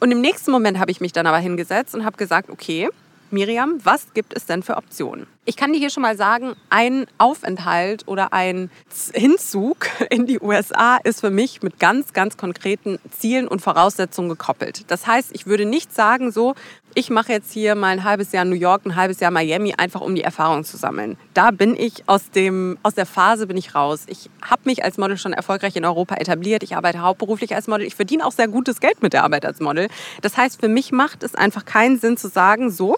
Und 0.00 0.10
im 0.10 0.20
nächsten 0.20 0.50
Moment 0.50 0.78
habe 0.78 0.90
ich 0.90 1.00
mich 1.00 1.12
dann 1.12 1.26
aber 1.26 1.38
hingesetzt 1.38 1.94
und 1.94 2.04
habe 2.04 2.16
gesagt, 2.16 2.50
okay, 2.50 2.88
Miriam, 3.30 3.80
was 3.84 4.12
gibt 4.14 4.34
es 4.36 4.46
denn 4.46 4.62
für 4.62 4.76
Optionen? 4.76 5.26
Ich 5.44 5.56
kann 5.56 5.72
dir 5.72 5.78
hier 5.78 5.90
schon 5.90 6.02
mal 6.02 6.16
sagen, 6.16 6.54
ein 6.70 7.06
Aufenthalt 7.18 8.02
oder 8.06 8.32
ein 8.32 8.70
Hinzug 9.14 9.88
in 10.10 10.26
die 10.26 10.40
USA 10.40 10.96
ist 10.96 11.20
für 11.20 11.30
mich 11.30 11.62
mit 11.62 11.78
ganz, 11.78 12.12
ganz 12.12 12.36
konkreten 12.36 12.98
Zielen 13.10 13.48
und 13.48 13.60
Voraussetzungen 13.60 14.28
gekoppelt. 14.28 14.90
Das 14.90 15.06
heißt, 15.06 15.30
ich 15.32 15.46
würde 15.46 15.66
nicht 15.66 15.94
sagen, 15.94 16.32
so, 16.32 16.54
ich 16.98 17.10
mache 17.10 17.30
jetzt 17.30 17.52
hier 17.52 17.74
mal 17.74 17.88
ein 17.88 18.04
halbes 18.04 18.32
Jahr 18.32 18.46
New 18.46 18.56
York, 18.56 18.86
ein 18.86 18.96
halbes 18.96 19.20
Jahr 19.20 19.30
Miami, 19.30 19.74
einfach 19.76 20.00
um 20.00 20.14
die 20.14 20.22
Erfahrung 20.22 20.64
zu 20.64 20.78
sammeln. 20.78 21.18
Da 21.34 21.50
bin 21.50 21.76
ich 21.76 22.08
aus, 22.08 22.30
dem, 22.30 22.78
aus 22.82 22.94
der 22.94 23.04
Phase 23.04 23.46
bin 23.46 23.58
ich 23.58 23.74
raus. 23.74 24.04
Ich 24.06 24.30
habe 24.40 24.62
mich 24.64 24.82
als 24.82 24.96
Model 24.96 25.18
schon 25.18 25.34
erfolgreich 25.34 25.76
in 25.76 25.84
Europa 25.84 26.14
etabliert. 26.14 26.62
Ich 26.62 26.74
arbeite 26.74 27.02
hauptberuflich 27.02 27.54
als 27.54 27.66
Model. 27.66 27.86
Ich 27.86 27.94
verdiene 27.94 28.24
auch 28.24 28.32
sehr 28.32 28.48
gutes 28.48 28.80
Geld 28.80 29.02
mit 29.02 29.12
der 29.12 29.24
Arbeit 29.24 29.44
als 29.44 29.60
Model. 29.60 29.88
Das 30.22 30.38
heißt, 30.38 30.58
für 30.58 30.68
mich 30.68 30.90
macht 30.90 31.22
es 31.22 31.34
einfach 31.34 31.66
keinen 31.66 31.98
Sinn 31.98 32.16
zu 32.16 32.28
sagen, 32.28 32.70
so, 32.70 32.96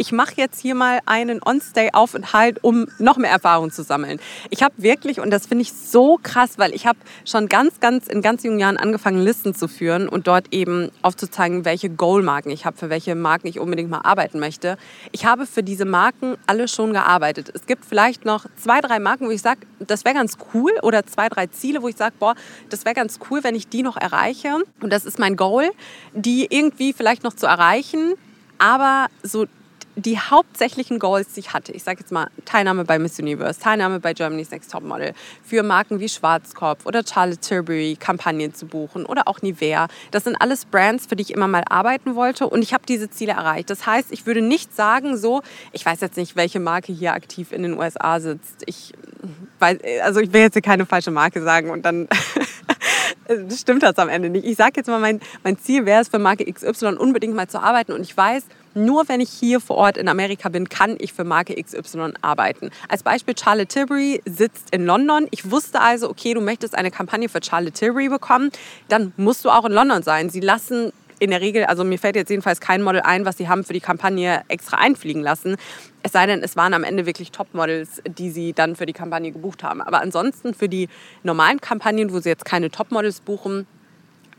ich 0.00 0.12
mache 0.12 0.32
jetzt 0.36 0.58
hier 0.58 0.74
mal 0.74 1.00
einen 1.04 1.40
On-Stay-Aufenthalt, 1.44 2.64
um 2.64 2.86
noch 2.98 3.18
mehr 3.18 3.30
Erfahrung 3.30 3.70
zu 3.70 3.82
sammeln. 3.82 4.18
Ich 4.48 4.62
habe 4.62 4.72
wirklich, 4.78 5.20
und 5.20 5.30
das 5.30 5.46
finde 5.46 5.60
ich 5.60 5.74
so 5.74 6.18
krass, 6.22 6.52
weil 6.56 6.72
ich 6.72 6.86
habe 6.86 6.98
schon 7.26 7.48
ganz, 7.50 7.80
ganz 7.80 8.06
in 8.06 8.22
ganz 8.22 8.42
jungen 8.42 8.58
Jahren 8.58 8.78
angefangen, 8.78 9.22
Listen 9.22 9.54
zu 9.54 9.68
führen 9.68 10.08
und 10.08 10.26
dort 10.26 10.54
eben 10.54 10.90
aufzuzeigen, 11.02 11.66
welche 11.66 11.90
Goal-Marken 11.90 12.50
ich 12.50 12.64
habe, 12.64 12.78
für 12.78 12.88
welche 12.88 13.14
Marken 13.14 13.46
ich 13.46 13.60
unbedingt 13.60 13.90
mal 13.90 14.00
arbeiten 14.00 14.40
möchte. 14.40 14.78
Ich 15.12 15.26
habe 15.26 15.44
für 15.44 15.62
diese 15.62 15.84
Marken 15.84 16.38
alle 16.46 16.66
schon 16.66 16.94
gearbeitet. 16.94 17.50
Es 17.52 17.66
gibt 17.66 17.84
vielleicht 17.84 18.24
noch 18.24 18.46
zwei, 18.56 18.80
drei 18.80 19.00
Marken, 19.00 19.26
wo 19.26 19.30
ich 19.30 19.42
sage, 19.42 19.60
das 19.80 20.06
wäre 20.06 20.14
ganz 20.14 20.38
cool 20.54 20.72
oder 20.80 21.04
zwei, 21.04 21.28
drei 21.28 21.46
Ziele, 21.48 21.82
wo 21.82 21.88
ich 21.88 21.96
sage, 21.96 22.14
boah, 22.18 22.36
das 22.70 22.86
wäre 22.86 22.94
ganz 22.94 23.18
cool, 23.30 23.44
wenn 23.44 23.54
ich 23.54 23.68
die 23.68 23.82
noch 23.82 23.98
erreiche. 23.98 24.62
Und 24.80 24.94
das 24.94 25.04
ist 25.04 25.18
mein 25.18 25.36
Goal, 25.36 25.68
die 26.14 26.46
irgendwie 26.48 26.94
vielleicht 26.94 27.22
noch 27.22 27.34
zu 27.34 27.46
erreichen. 27.46 28.14
Aber 28.56 29.08
so 29.22 29.46
die 29.96 30.18
hauptsächlichen 30.18 30.98
Goals, 30.98 31.34
die 31.34 31.40
ich 31.40 31.52
hatte, 31.52 31.72
ich 31.72 31.82
sage 31.82 32.00
jetzt 32.00 32.12
mal 32.12 32.28
Teilnahme 32.44 32.84
bei 32.84 32.98
Miss 32.98 33.18
Universe, 33.18 33.60
Teilnahme 33.60 34.00
bei 34.00 34.14
Germany's 34.14 34.50
Next 34.50 34.70
Top 34.70 34.82
Model, 34.82 35.12
für 35.42 35.62
Marken 35.62 36.00
wie 36.00 36.08
Schwarzkopf 36.08 36.86
oder 36.86 37.02
Charlotte 37.04 37.40
Tilbury 37.40 37.96
Kampagnen 37.98 38.54
zu 38.54 38.66
buchen 38.66 39.04
oder 39.04 39.26
auch 39.26 39.42
Nivea. 39.42 39.88
Das 40.10 40.24
sind 40.24 40.36
alles 40.36 40.64
Brands, 40.64 41.06
für 41.06 41.16
die 41.16 41.22
ich 41.22 41.34
immer 41.34 41.48
mal 41.48 41.64
arbeiten 41.68 42.14
wollte 42.14 42.46
und 42.46 42.62
ich 42.62 42.72
habe 42.72 42.84
diese 42.86 43.10
Ziele 43.10 43.32
erreicht. 43.32 43.70
Das 43.70 43.86
heißt, 43.86 44.12
ich 44.12 44.26
würde 44.26 44.42
nicht 44.42 44.74
sagen 44.74 45.16
so, 45.16 45.42
ich 45.72 45.84
weiß 45.84 46.00
jetzt 46.00 46.16
nicht, 46.16 46.36
welche 46.36 46.60
Marke 46.60 46.92
hier 46.92 47.12
aktiv 47.12 47.52
in 47.52 47.62
den 47.62 47.78
USA 47.78 48.20
sitzt. 48.20 48.62
Ich 48.66 48.92
weiß, 49.58 49.78
also 50.02 50.20
ich 50.20 50.32
will 50.32 50.42
jetzt 50.42 50.54
hier 50.54 50.62
keine 50.62 50.86
falsche 50.86 51.10
Marke 51.10 51.42
sagen 51.42 51.70
und 51.70 51.84
dann 51.84 52.08
stimmt 53.54 53.82
das 53.82 53.98
am 53.98 54.08
Ende 54.08 54.30
nicht. 54.30 54.46
Ich 54.46 54.56
sage 54.56 54.72
jetzt 54.76 54.86
mal, 54.86 55.00
mein, 55.00 55.20
mein 55.42 55.58
Ziel 55.58 55.86
wäre 55.86 56.00
es 56.02 56.08
für 56.08 56.18
Marke 56.18 56.50
XY 56.50 56.96
unbedingt 56.96 57.34
mal 57.34 57.48
zu 57.48 57.60
arbeiten 57.60 57.92
und 57.92 58.02
ich 58.02 58.16
weiß, 58.16 58.44
nur 58.74 59.08
wenn 59.08 59.20
ich 59.20 59.30
hier 59.30 59.60
vor 59.60 59.76
Ort 59.76 59.96
in 59.96 60.08
Amerika 60.08 60.48
bin, 60.48 60.68
kann 60.68 60.96
ich 60.98 61.12
für 61.12 61.24
Marke 61.24 61.54
XY 61.60 62.14
arbeiten. 62.22 62.70
Als 62.88 63.02
Beispiel, 63.02 63.34
Charlotte 63.36 63.68
Tilbury 63.68 64.22
sitzt 64.24 64.72
in 64.72 64.86
London. 64.86 65.26
Ich 65.30 65.50
wusste 65.50 65.80
also, 65.80 66.08
okay, 66.08 66.34
du 66.34 66.40
möchtest 66.40 66.74
eine 66.74 66.90
Kampagne 66.90 67.28
für 67.28 67.40
Charlotte 67.42 67.72
Tilbury 67.72 68.08
bekommen, 68.08 68.50
dann 68.88 69.12
musst 69.16 69.44
du 69.44 69.50
auch 69.50 69.64
in 69.64 69.72
London 69.72 70.02
sein. 70.02 70.30
Sie 70.30 70.40
lassen 70.40 70.92
in 71.20 71.30
der 71.30 71.40
Regel, 71.40 71.64
also 71.64 71.84
mir 71.84 71.98
fällt 71.98 72.16
jetzt 72.16 72.30
jedenfalls 72.30 72.60
kein 72.60 72.82
Model 72.82 73.02
ein, 73.02 73.26
was 73.26 73.36
sie 73.36 73.48
haben 73.48 73.62
für 73.62 73.74
die 73.74 73.80
Kampagne 73.80 74.42
extra 74.48 74.78
einfliegen 74.78 75.22
lassen. 75.22 75.56
Es 76.02 76.12
sei 76.12 76.26
denn, 76.26 76.42
es 76.42 76.56
waren 76.56 76.72
am 76.72 76.82
Ende 76.82 77.04
wirklich 77.04 77.30
Topmodels, 77.30 78.02
die 78.06 78.30
sie 78.30 78.54
dann 78.54 78.74
für 78.74 78.86
die 78.86 78.94
Kampagne 78.94 79.30
gebucht 79.30 79.62
haben. 79.62 79.82
Aber 79.82 80.00
ansonsten 80.00 80.54
für 80.54 80.68
die 80.68 80.88
normalen 81.22 81.60
Kampagnen, 81.60 82.12
wo 82.12 82.20
sie 82.20 82.30
jetzt 82.30 82.46
keine 82.46 82.70
Topmodels 82.70 83.20
buchen, 83.20 83.66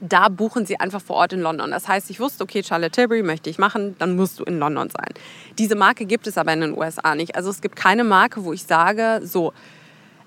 da 0.02 0.30
buchen 0.30 0.66
sie 0.66 0.80
einfach 0.80 1.02
vor 1.02 1.16
Ort 1.18 1.34
in 1.34 1.42
London. 1.42 1.72
Das 1.72 1.88
heißt, 1.88 2.10
ich 2.10 2.20
wusste, 2.20 2.44
okay, 2.44 2.64
Charlotte 2.64 2.92
Tilbury 2.92 3.22
möchte 3.22 3.50
ich 3.50 3.60
machen, 3.60 3.96
dann 4.00 4.16
musst 4.16 4.40
du 4.40 4.44
in 4.44 4.60
London 4.60 4.90
sein. 4.90 5.14
Diese 5.58 5.76
Marke 5.76 6.06
gibt 6.06 6.28
es 6.28 6.38
aber 6.38 6.52
in 6.54 6.62
den 6.62 6.78
USA 6.78 7.16
nicht. 7.16 7.36
Also 7.36 7.50
es 7.52 7.62
gibt 7.62 7.76
keine 7.76 8.04
Marke, 8.04 8.44
wo 8.44 8.52
ich 8.52 8.64
sage, 8.64 9.22
so, 9.24 9.54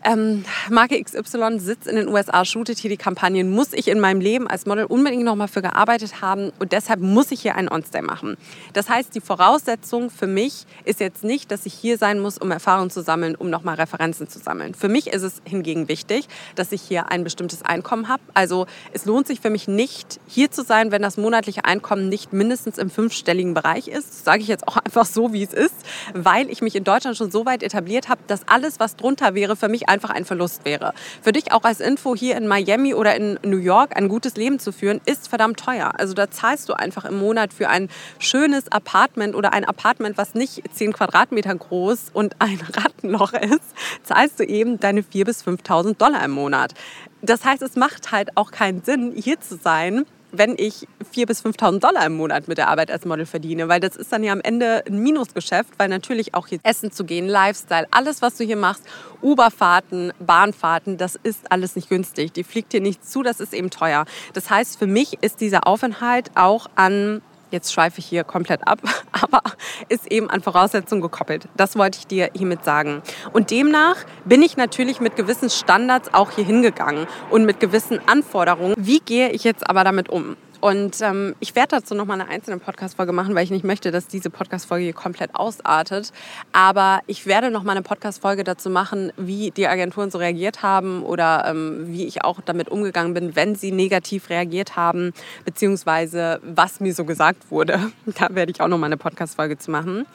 ähm, 0.04 0.44
Marke 0.70 1.02
XY 1.02 1.58
sitzt 1.58 1.86
in 1.86 1.96
den 1.96 2.08
USA, 2.08 2.44
shootet 2.44 2.78
hier 2.78 2.90
die 2.90 2.96
Kampagnen, 2.96 3.50
muss 3.50 3.72
ich 3.72 3.88
in 3.88 4.00
meinem 4.00 4.20
Leben 4.20 4.46
als 4.46 4.66
Model 4.66 4.84
unbedingt 4.84 5.24
nochmal 5.24 5.48
für 5.48 5.62
gearbeitet 5.62 6.20
haben 6.20 6.52
und 6.58 6.72
deshalb 6.72 7.00
muss 7.00 7.30
ich 7.30 7.40
hier 7.42 7.56
einen 7.56 7.68
On-Stay 7.70 8.02
machen. 8.02 8.36
Das 8.72 8.88
heißt, 8.88 9.14
die 9.14 9.20
Voraussetzung 9.20 10.10
für 10.10 10.26
mich 10.26 10.66
ist 10.84 11.00
jetzt 11.00 11.24
nicht, 11.24 11.50
dass 11.50 11.66
ich 11.66 11.74
hier 11.74 11.98
sein 11.98 12.20
muss, 12.20 12.38
um 12.38 12.50
Erfahrung 12.50 12.90
zu 12.90 13.02
sammeln, 13.02 13.34
um 13.34 13.50
nochmal 13.50 13.76
Referenzen 13.76 14.28
zu 14.28 14.38
sammeln. 14.38 14.74
Für 14.74 14.88
mich 14.88 15.08
ist 15.08 15.22
es 15.22 15.40
hingegen 15.44 15.88
wichtig, 15.88 16.28
dass 16.54 16.72
ich 16.72 16.82
hier 16.82 17.10
ein 17.10 17.24
bestimmtes 17.24 17.62
Einkommen 17.62 18.08
habe. 18.08 18.22
Also 18.34 18.66
es 18.92 19.04
lohnt 19.06 19.26
sich 19.26 19.40
für 19.40 19.50
mich 19.50 19.68
nicht, 19.68 20.20
hier 20.26 20.50
zu 20.50 20.62
sein, 20.62 20.90
wenn 20.90 21.02
das 21.02 21.16
monatliche 21.16 21.64
Einkommen 21.64 22.08
nicht 22.08 22.32
mindestens 22.32 22.78
im 22.78 22.90
fünfstelligen 22.90 23.54
Bereich 23.54 23.88
ist. 23.88 24.08
Das 24.10 24.24
sage 24.24 24.42
ich 24.42 24.48
jetzt 24.48 24.68
auch 24.68 24.76
einfach 24.84 25.06
so, 25.06 25.32
wie 25.32 25.42
es 25.42 25.52
ist, 25.52 25.74
weil 26.12 26.50
ich 26.50 26.60
mich 26.62 26.76
in 26.76 26.84
Deutschland 26.84 27.16
schon 27.16 27.30
so 27.30 27.46
weit 27.46 27.62
etabliert 27.62 28.08
habe, 28.08 28.20
dass 28.26 28.46
alles, 28.48 28.80
was 28.80 28.96
drunter 28.96 29.34
wäre, 29.34 29.56
für 29.56 29.68
mich 29.68 29.88
einfach 29.94 30.10
ein 30.10 30.24
Verlust 30.24 30.64
wäre. 30.64 30.92
Für 31.22 31.32
dich 31.32 31.52
auch 31.52 31.62
als 31.62 31.80
Info 31.80 32.14
hier 32.14 32.36
in 32.36 32.46
Miami 32.46 32.94
oder 32.94 33.14
in 33.14 33.38
New 33.42 33.58
York 33.58 33.96
ein 33.96 34.08
gutes 34.08 34.36
Leben 34.36 34.58
zu 34.58 34.72
führen, 34.72 35.00
ist 35.06 35.28
verdammt 35.28 35.58
teuer. 35.58 35.92
Also 35.96 36.14
da 36.14 36.30
zahlst 36.30 36.68
du 36.68 36.74
einfach 36.74 37.04
im 37.04 37.16
Monat 37.16 37.54
für 37.54 37.68
ein 37.68 37.88
schönes 38.18 38.70
Apartment 38.70 39.34
oder 39.34 39.52
ein 39.52 39.64
Apartment, 39.64 40.18
was 40.18 40.34
nicht 40.34 40.62
10 40.72 40.92
Quadratmeter 40.92 41.54
groß 41.54 42.10
und 42.12 42.36
ein 42.40 42.60
Rattenloch 42.74 43.32
ist, 43.32 43.74
zahlst 44.02 44.40
du 44.40 44.44
eben 44.44 44.80
deine 44.80 45.02
4.000 45.02 45.24
bis 45.24 45.44
5.000 45.44 45.96
Dollar 45.96 46.24
im 46.24 46.32
Monat. 46.32 46.74
Das 47.22 47.44
heißt, 47.44 47.62
es 47.62 47.76
macht 47.76 48.12
halt 48.12 48.36
auch 48.36 48.50
keinen 48.50 48.82
Sinn, 48.82 49.14
hier 49.16 49.40
zu 49.40 49.56
sein, 49.56 50.04
wenn 50.36 50.54
ich 50.58 50.86
4.000 51.14 51.26
bis 51.26 51.44
5.000 51.44 51.80
Dollar 51.80 52.06
im 52.06 52.16
Monat 52.16 52.48
mit 52.48 52.58
der 52.58 52.68
Arbeit 52.68 52.90
als 52.90 53.04
Model 53.04 53.26
verdiene, 53.26 53.68
weil 53.68 53.80
das 53.80 53.96
ist 53.96 54.12
dann 54.12 54.22
ja 54.24 54.32
am 54.32 54.40
Ende 54.40 54.84
ein 54.86 54.98
Minusgeschäft, 54.98 55.70
weil 55.78 55.88
natürlich 55.88 56.34
auch 56.34 56.46
hier 56.46 56.58
essen 56.62 56.92
zu 56.92 57.04
gehen, 57.04 57.28
Lifestyle, 57.28 57.86
alles, 57.90 58.22
was 58.22 58.36
du 58.36 58.44
hier 58.44 58.56
machst, 58.56 58.84
Uberfahrten, 59.22 60.12
Bahnfahrten, 60.20 60.96
das 60.96 61.16
ist 61.22 61.50
alles 61.50 61.76
nicht 61.76 61.88
günstig. 61.88 62.32
Die 62.32 62.44
fliegt 62.44 62.72
dir 62.72 62.80
nicht 62.80 63.08
zu, 63.08 63.22
das 63.22 63.40
ist 63.40 63.54
eben 63.54 63.70
teuer. 63.70 64.04
Das 64.32 64.50
heißt, 64.50 64.78
für 64.78 64.86
mich 64.86 65.18
ist 65.22 65.40
dieser 65.40 65.66
Aufenthalt 65.66 66.30
auch 66.34 66.68
an 66.74 67.22
jetzt 67.54 67.72
schweife 67.72 68.00
ich 68.00 68.06
hier 68.06 68.24
komplett 68.24 68.68
ab, 68.68 68.80
aber 69.12 69.40
ist 69.88 70.12
eben 70.12 70.28
an 70.28 70.42
Voraussetzungen 70.42 71.00
gekoppelt. 71.00 71.48
Das 71.56 71.78
wollte 71.78 71.98
ich 71.98 72.06
dir 72.06 72.28
hiermit 72.34 72.64
sagen. 72.64 73.02
Und 73.32 73.50
demnach 73.50 73.96
bin 74.26 74.42
ich 74.42 74.58
natürlich 74.58 75.00
mit 75.00 75.16
gewissen 75.16 75.48
Standards 75.48 76.12
auch 76.12 76.32
hier 76.32 76.44
hingegangen 76.44 77.06
und 77.30 77.46
mit 77.46 77.60
gewissen 77.60 77.98
Anforderungen. 78.06 78.74
Wie 78.76 79.00
gehe 79.00 79.30
ich 79.30 79.44
jetzt 79.44 79.68
aber 79.68 79.84
damit 79.84 80.10
um? 80.10 80.36
Und 80.64 81.02
ähm, 81.02 81.34
ich 81.40 81.54
werde 81.54 81.76
dazu 81.76 81.94
nochmal 81.94 82.18
eine 82.18 82.30
einzelne 82.30 82.56
Podcast-Folge 82.56 83.12
machen, 83.12 83.34
weil 83.34 83.44
ich 83.44 83.50
nicht 83.50 83.66
möchte, 83.66 83.90
dass 83.90 84.06
diese 84.06 84.30
Podcast-Folge 84.30 84.84
hier 84.84 84.94
komplett 84.94 85.34
ausartet. 85.34 86.10
Aber 86.54 87.00
ich 87.06 87.26
werde 87.26 87.50
nochmal 87.50 87.76
eine 87.76 87.82
Podcast-Folge 87.82 88.44
dazu 88.44 88.70
machen, 88.70 89.12
wie 89.18 89.50
die 89.50 89.66
Agenturen 89.66 90.10
so 90.10 90.16
reagiert 90.16 90.62
haben 90.62 91.02
oder 91.02 91.44
ähm, 91.46 91.88
wie 91.88 92.06
ich 92.06 92.24
auch 92.24 92.40
damit 92.40 92.70
umgegangen 92.70 93.12
bin, 93.12 93.36
wenn 93.36 93.56
sie 93.56 93.72
negativ 93.72 94.30
reagiert 94.30 94.74
haben, 94.74 95.12
beziehungsweise 95.44 96.40
was 96.42 96.80
mir 96.80 96.94
so 96.94 97.04
gesagt 97.04 97.50
wurde. 97.50 97.92
Da 98.18 98.34
werde 98.34 98.50
ich 98.50 98.62
auch 98.62 98.68
nochmal 98.68 98.88
eine 98.88 98.96
Podcast-Folge 98.96 99.58
zu 99.58 99.70
machen. 99.70 100.06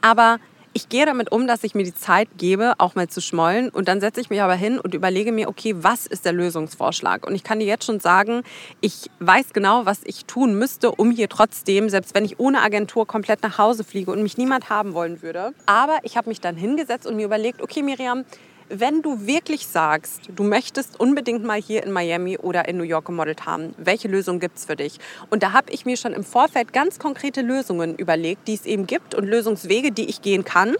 Aber 0.00 0.38
ich 0.72 0.88
gehe 0.88 1.06
damit 1.06 1.32
um, 1.32 1.46
dass 1.46 1.64
ich 1.64 1.74
mir 1.74 1.84
die 1.84 1.94
Zeit 1.94 2.28
gebe, 2.36 2.74
auch 2.78 2.94
mal 2.94 3.08
zu 3.08 3.20
schmollen. 3.20 3.68
Und 3.70 3.88
dann 3.88 4.00
setze 4.00 4.20
ich 4.20 4.30
mich 4.30 4.42
aber 4.42 4.54
hin 4.54 4.78
und 4.78 4.94
überlege 4.94 5.32
mir, 5.32 5.48
okay, 5.48 5.74
was 5.76 6.06
ist 6.06 6.24
der 6.24 6.32
Lösungsvorschlag? 6.32 7.26
Und 7.26 7.34
ich 7.34 7.44
kann 7.44 7.60
dir 7.60 7.66
jetzt 7.66 7.84
schon 7.84 8.00
sagen, 8.00 8.42
ich 8.80 9.10
weiß 9.20 9.52
genau, 9.52 9.86
was 9.86 10.00
ich 10.04 10.24
tun 10.24 10.54
müsste, 10.54 10.90
um 10.92 11.10
hier 11.10 11.28
trotzdem, 11.28 11.88
selbst 11.88 12.14
wenn 12.14 12.24
ich 12.24 12.38
ohne 12.38 12.60
Agentur 12.60 13.06
komplett 13.06 13.42
nach 13.42 13.58
Hause 13.58 13.84
fliege 13.84 14.10
und 14.10 14.22
mich 14.22 14.38
niemand 14.38 14.70
haben 14.70 14.94
wollen 14.94 15.22
würde. 15.22 15.52
Aber 15.66 15.98
ich 16.02 16.16
habe 16.16 16.28
mich 16.28 16.40
dann 16.40 16.56
hingesetzt 16.56 17.06
und 17.06 17.16
mir 17.16 17.24
überlegt, 17.24 17.62
okay, 17.62 17.82
Miriam, 17.82 18.24
wenn 18.68 19.02
du 19.02 19.26
wirklich 19.26 19.66
sagst, 19.66 20.22
du 20.34 20.44
möchtest 20.44 20.98
unbedingt 21.00 21.44
mal 21.44 21.60
hier 21.60 21.82
in 21.82 21.92
Miami 21.92 22.38
oder 22.38 22.68
in 22.68 22.76
New 22.76 22.84
York 22.84 23.06
gemodelt 23.06 23.46
haben, 23.46 23.74
welche 23.78 24.08
Lösung 24.08 24.40
gibt 24.40 24.58
es 24.58 24.64
für 24.64 24.76
dich? 24.76 24.98
Und 25.30 25.42
da 25.42 25.52
habe 25.52 25.72
ich 25.72 25.86
mir 25.86 25.96
schon 25.96 26.12
im 26.12 26.24
Vorfeld 26.24 26.72
ganz 26.72 26.98
konkrete 26.98 27.42
Lösungen 27.42 27.96
überlegt, 27.96 28.48
die 28.48 28.54
es 28.54 28.66
eben 28.66 28.86
gibt 28.86 29.14
und 29.14 29.24
Lösungswege, 29.24 29.92
die 29.92 30.08
ich 30.08 30.22
gehen 30.22 30.44
kann 30.44 30.74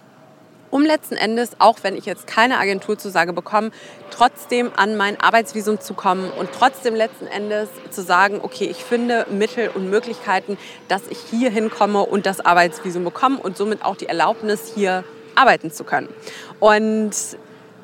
um 0.71 0.85
letzten 0.85 1.17
Endes, 1.17 1.53
auch 1.59 1.79
wenn 1.83 1.97
ich 1.97 2.05
jetzt 2.05 2.27
keine 2.27 2.59
Agenturzusage 2.59 3.33
bekomme, 3.33 3.71
trotzdem 4.11 4.71
an 4.77 4.97
mein 4.97 5.21
Arbeitsvisum 5.21 5.81
zu 5.81 5.95
kommen 5.95 6.31
und 6.31 6.51
trotzdem 6.53 6.95
letzten 6.95 7.27
Endes 7.27 7.69
zu 7.91 8.03
sagen, 8.03 8.41
okay, 8.43 8.67
ich 8.67 8.85
finde 8.85 9.27
Mittel 9.31 9.71
und 9.75 9.89
Möglichkeiten, 9.91 10.59
dass 10.89 11.07
ich 11.09 11.19
hier 11.19 11.51
hinkomme 11.51 12.01
und 12.05 12.27
das 12.27 12.41
Arbeitsvisum 12.41 13.05
bekomme 13.05 13.39
und 13.39 13.57
somit 13.57 13.85
auch 13.85 13.97
die 13.97 14.07
Erlaubnis, 14.07 14.73
hier 14.75 15.05
arbeiten 15.35 15.71
zu 15.71 15.85
können. 15.85 16.09
Und 16.61 17.13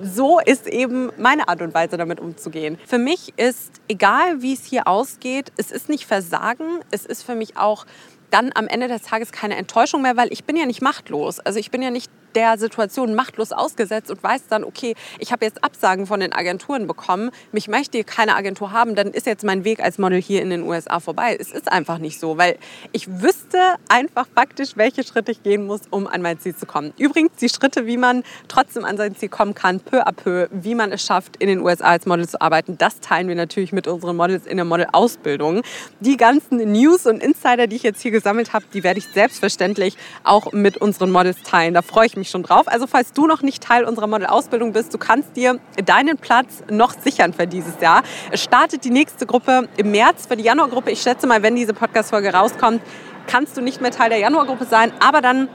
so 0.02 0.38
ist 0.40 0.66
eben 0.66 1.10
meine 1.18 1.48
Art 1.48 1.62
und 1.62 1.74
Weise, 1.74 1.96
damit 1.96 2.20
umzugehen. 2.20 2.78
Für 2.86 2.98
mich 2.98 3.32
ist, 3.36 3.80
egal 3.88 4.42
wie 4.42 4.52
es 4.52 4.64
hier 4.64 4.86
ausgeht, 4.88 5.52
es 5.56 5.70
ist 5.70 5.88
nicht 5.88 6.06
Versagen, 6.06 6.80
es 6.90 7.06
ist 7.06 7.22
für 7.22 7.34
mich 7.34 7.56
auch 7.56 7.86
dann 8.30 8.50
am 8.54 8.66
Ende 8.66 8.88
des 8.88 9.02
Tages 9.02 9.30
keine 9.30 9.56
Enttäuschung 9.56 10.02
mehr, 10.02 10.16
weil 10.16 10.32
ich 10.32 10.44
bin 10.44 10.56
ja 10.56 10.66
nicht 10.66 10.82
machtlos. 10.82 11.38
Also 11.40 11.58
ich 11.58 11.70
bin 11.70 11.82
ja 11.82 11.90
nicht 11.90 12.10
der 12.34 12.58
Situation 12.58 13.14
machtlos 13.14 13.52
ausgesetzt 13.52 14.10
und 14.10 14.22
weiß 14.22 14.48
dann, 14.48 14.64
okay, 14.64 14.94
ich 15.18 15.32
habe 15.32 15.44
jetzt 15.44 15.62
Absagen 15.64 16.06
von 16.06 16.20
den 16.20 16.32
Agenturen 16.32 16.86
bekommen, 16.86 17.30
mich 17.52 17.68
möchte 17.68 18.02
keine 18.04 18.36
Agentur 18.36 18.72
haben, 18.72 18.94
dann 18.94 19.08
ist 19.08 19.26
jetzt 19.26 19.44
mein 19.44 19.64
Weg 19.64 19.80
als 19.80 19.98
Model 19.98 20.20
hier 20.20 20.42
in 20.42 20.50
den 20.50 20.62
USA 20.62 21.00
vorbei. 21.00 21.36
Es 21.38 21.52
ist 21.52 21.70
einfach 21.70 21.98
nicht 21.98 22.20
so, 22.20 22.38
weil 22.38 22.58
ich 22.92 23.22
wüsste 23.22 23.58
einfach 23.88 24.26
faktisch, 24.34 24.76
welche 24.76 25.04
Schritte 25.04 25.32
ich 25.32 25.42
gehen 25.42 25.66
muss, 25.66 25.82
um 25.90 26.06
an 26.06 26.22
mein 26.22 26.38
Ziel 26.38 26.54
zu 26.54 26.66
kommen. 26.66 26.92
Übrigens 26.98 27.32
die 27.40 27.48
Schritte, 27.48 27.86
wie 27.86 27.96
man 27.96 28.22
trotzdem 28.48 28.84
an 28.84 28.96
sein 28.96 29.16
Ziel 29.16 29.28
kommen 29.28 29.54
kann, 29.54 29.80
peu 29.80 30.06
à 30.06 30.12
peu, 30.12 30.48
wie 30.50 30.74
man 30.74 30.92
es 30.92 31.04
schafft, 31.04 31.36
in 31.36 31.48
den 31.48 31.60
USA 31.60 31.86
als 31.86 32.06
Model 32.06 32.28
zu 32.28 32.40
arbeiten, 32.40 32.78
das 32.78 33.00
teilen 33.00 33.28
wir 33.28 33.34
natürlich 33.34 33.72
mit 33.72 33.86
unseren 33.86 34.16
Models 34.16 34.46
in 34.46 34.56
der 34.56 34.64
Model-Ausbildung. 34.64 35.62
Die 36.00 36.16
ganzen 36.16 36.58
News 36.72 37.06
und 37.06 37.22
Insider, 37.22 37.66
die 37.66 37.76
ich 37.76 37.82
jetzt 37.82 38.00
hier 38.00 38.10
gesammelt 38.10 38.52
habe, 38.52 38.64
die 38.72 38.82
werde 38.82 38.98
ich 38.98 39.06
selbstverständlich 39.08 39.96
auch 40.24 40.52
mit 40.52 40.76
unseren 40.78 41.10
Models 41.10 41.42
teilen. 41.42 41.74
Da 41.74 41.82
freue 41.82 42.06
ich 42.06 42.16
mich 42.16 42.23
mich 42.24 42.30
schon 42.30 42.42
drauf. 42.42 42.66
Also 42.68 42.86
falls 42.86 43.12
du 43.12 43.26
noch 43.26 43.42
nicht 43.42 43.62
Teil 43.62 43.84
unserer 43.84 44.06
Model-Ausbildung 44.06 44.72
bist, 44.72 44.94
du 44.94 44.98
kannst 44.98 45.36
dir 45.36 45.60
deinen 45.84 46.16
Platz 46.16 46.62
noch 46.70 46.94
sichern 46.98 47.34
für 47.34 47.46
dieses 47.46 47.80
Jahr. 47.80 48.02
Es 48.30 48.42
startet 48.42 48.84
die 48.84 48.90
nächste 48.90 49.26
Gruppe 49.26 49.68
im 49.76 49.90
März 49.90 50.26
für 50.26 50.36
die 50.36 50.44
Januargruppe. 50.44 50.90
Ich 50.90 51.02
schätze 51.02 51.26
mal, 51.26 51.42
wenn 51.42 51.54
diese 51.54 51.74
Podcast-Folge 51.74 52.32
rauskommt, 52.32 52.80
kannst 53.26 53.56
du 53.56 53.60
nicht 53.60 53.82
mehr 53.82 53.90
Teil 53.90 54.08
der 54.08 54.18
Januargruppe 54.18 54.64
sein, 54.64 54.92
aber 55.00 55.20
dann 55.20 55.48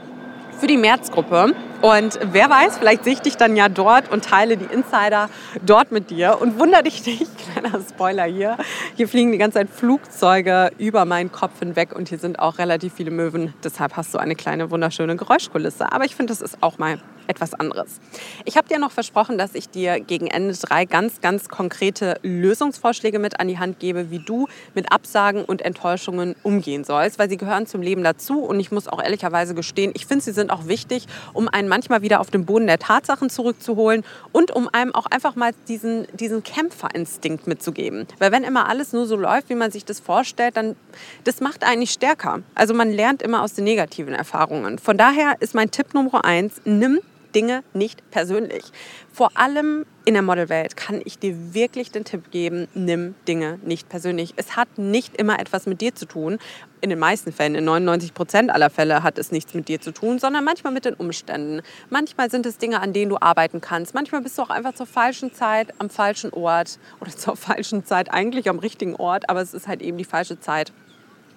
für 0.59 0.67
die 0.67 0.77
Märzgruppe. 0.77 1.53
Und 1.81 2.19
wer 2.21 2.49
weiß, 2.49 2.77
vielleicht 2.77 3.05
sehe 3.05 3.13
ich 3.13 3.21
dich 3.21 3.37
dann 3.37 3.55
ja 3.55 3.69
dort 3.69 4.11
und 4.11 4.25
teile 4.25 4.57
die 4.57 4.65
Insider 4.65 5.29
dort 5.65 5.91
mit 5.91 6.09
dir. 6.09 6.37
Und 6.41 6.59
wunder 6.59 6.83
dich 6.83 7.05
nicht, 7.05 7.27
kleiner 7.53 7.79
Spoiler 7.81 8.25
hier, 8.25 8.57
hier 8.95 9.07
fliegen 9.07 9.31
die 9.31 9.37
ganze 9.37 9.59
Zeit 9.59 9.69
Flugzeuge 9.69 10.71
über 10.77 11.05
meinen 11.05 11.31
Kopf 11.31 11.59
hinweg 11.59 11.95
und 11.95 12.09
hier 12.09 12.19
sind 12.19 12.39
auch 12.39 12.57
relativ 12.57 12.93
viele 12.93 13.11
Möwen. 13.11 13.53
Deshalb 13.63 13.95
hast 13.95 14.13
du 14.13 14.17
eine 14.17 14.35
kleine 14.35 14.71
wunderschöne 14.71 15.15
Geräuschkulisse. 15.15 15.91
Aber 15.91 16.03
ich 16.03 16.15
finde, 16.15 16.33
das 16.33 16.41
ist 16.41 16.57
auch 16.61 16.77
mal 16.77 16.99
etwas 17.29 17.53
anderes. 17.53 17.99
Ich 18.45 18.57
habe 18.57 18.67
dir 18.67 18.79
noch 18.79 18.91
versprochen, 18.91 19.37
dass 19.37 19.55
ich 19.55 19.69
dir 19.69 19.99
gegen 19.99 20.27
Ende 20.27 20.53
drei 20.53 20.85
ganz, 20.85 21.21
ganz 21.21 21.47
konkrete 21.47 22.19
Lösungsvorschläge 22.23 23.19
mit 23.19 23.39
an 23.39 23.47
die 23.47 23.59
Hand 23.59 23.79
gebe, 23.79 24.11
wie 24.11 24.19
du 24.19 24.47
mit 24.73 24.91
Absagen 24.91 25.45
und 25.45 25.61
Enttäuschungen 25.61 26.35
umgehen 26.43 26.83
sollst, 26.83 27.19
weil 27.19 27.29
sie 27.29 27.37
gehören 27.37 27.67
zum 27.67 27.81
Leben 27.81 28.03
dazu 28.03 28.39
und 28.39 28.59
ich 28.59 28.71
muss 28.71 28.87
auch 28.87 29.01
ehrlicherweise 29.01 29.53
gestehen, 29.53 29.91
ich 29.95 30.05
finde, 30.05 30.23
sie 30.23 30.31
sind 30.31 30.51
auch 30.51 30.67
wichtig, 30.67 31.05
um 31.33 31.47
einen 31.47 31.67
manchmal 31.67 32.01
wieder 32.01 32.19
auf 32.19 32.31
den 32.31 32.45
Boden 32.45 32.67
der 32.67 32.79
Tatsachen 32.79 33.29
zurückzuholen 33.29 34.03
und 34.31 34.51
um 34.51 34.67
einem 34.71 34.93
auch 34.95 35.05
einfach 35.05 35.35
mal 35.35 35.51
diesen, 35.67 36.07
diesen 36.13 36.43
Kämpferinstinkt 36.43 37.47
mitzugeben. 37.47 38.07
Weil 38.17 38.31
wenn 38.31 38.43
immer 38.43 38.67
alles 38.67 38.91
nur 38.93 39.05
so 39.05 39.15
läuft, 39.15 39.49
wie 39.49 39.55
man 39.55 39.71
sich 39.71 39.85
das 39.85 39.99
vorstellt, 39.99 40.57
dann 40.57 40.75
das 41.23 41.41
macht 41.41 41.63
einen 41.63 41.85
stärker. 41.85 42.41
Also 42.55 42.73
man 42.73 42.91
lernt 42.91 43.21
immer 43.21 43.43
aus 43.43 43.53
den 43.53 43.63
negativen 43.65 44.13
Erfahrungen. 44.13 44.79
Von 44.79 44.97
daher 44.97 45.35
ist 45.39 45.53
mein 45.53 45.71
Tipp 45.71 45.93
Nummer 45.93 46.25
eins, 46.25 46.61
nimm 46.65 46.99
Dinge 47.35 47.63
nicht 47.73 48.09
persönlich. 48.11 48.63
Vor 49.11 49.31
allem 49.35 49.85
in 50.05 50.13
der 50.13 50.23
Modelwelt 50.23 50.75
kann 50.75 51.01
ich 51.03 51.19
dir 51.19 51.53
wirklich 51.53 51.91
den 51.91 52.03
Tipp 52.03 52.31
geben, 52.31 52.67
nimm 52.73 53.15
Dinge 53.27 53.59
nicht 53.63 53.89
persönlich. 53.89 54.33
Es 54.37 54.55
hat 54.55 54.77
nicht 54.77 55.15
immer 55.17 55.39
etwas 55.39 55.65
mit 55.65 55.81
dir 55.81 55.93
zu 55.93 56.05
tun. 56.05 56.39
In 56.81 56.89
den 56.89 56.99
meisten 56.99 57.31
Fällen, 57.31 57.55
in 57.55 57.65
99 57.65 58.13
Prozent 58.13 58.49
aller 58.49 58.69
Fälle 58.69 59.03
hat 59.03 59.19
es 59.19 59.31
nichts 59.31 59.53
mit 59.53 59.67
dir 59.67 59.81
zu 59.81 59.91
tun, 59.91 60.17
sondern 60.17 60.43
manchmal 60.43 60.73
mit 60.73 60.85
den 60.85 60.93
Umständen. 60.93 61.61
Manchmal 61.89 62.31
sind 62.31 62.45
es 62.45 62.57
Dinge, 62.57 62.81
an 62.81 62.93
denen 62.93 63.09
du 63.09 63.17
arbeiten 63.19 63.61
kannst. 63.61 63.93
Manchmal 63.93 64.21
bist 64.21 64.37
du 64.37 64.41
auch 64.41 64.49
einfach 64.49 64.73
zur 64.73 64.87
falschen 64.87 65.33
Zeit 65.33 65.73
am 65.79 65.89
falschen 65.89 66.31
Ort 66.33 66.79
oder 66.99 67.11
zur 67.15 67.35
falschen 67.35 67.85
Zeit 67.85 68.11
eigentlich 68.11 68.49
am 68.49 68.59
richtigen 68.59 68.95
Ort, 68.95 69.29
aber 69.29 69.41
es 69.41 69.53
ist 69.53 69.67
halt 69.67 69.81
eben 69.81 69.97
die 69.97 70.05
falsche 70.05 70.39
Zeit 70.39 70.71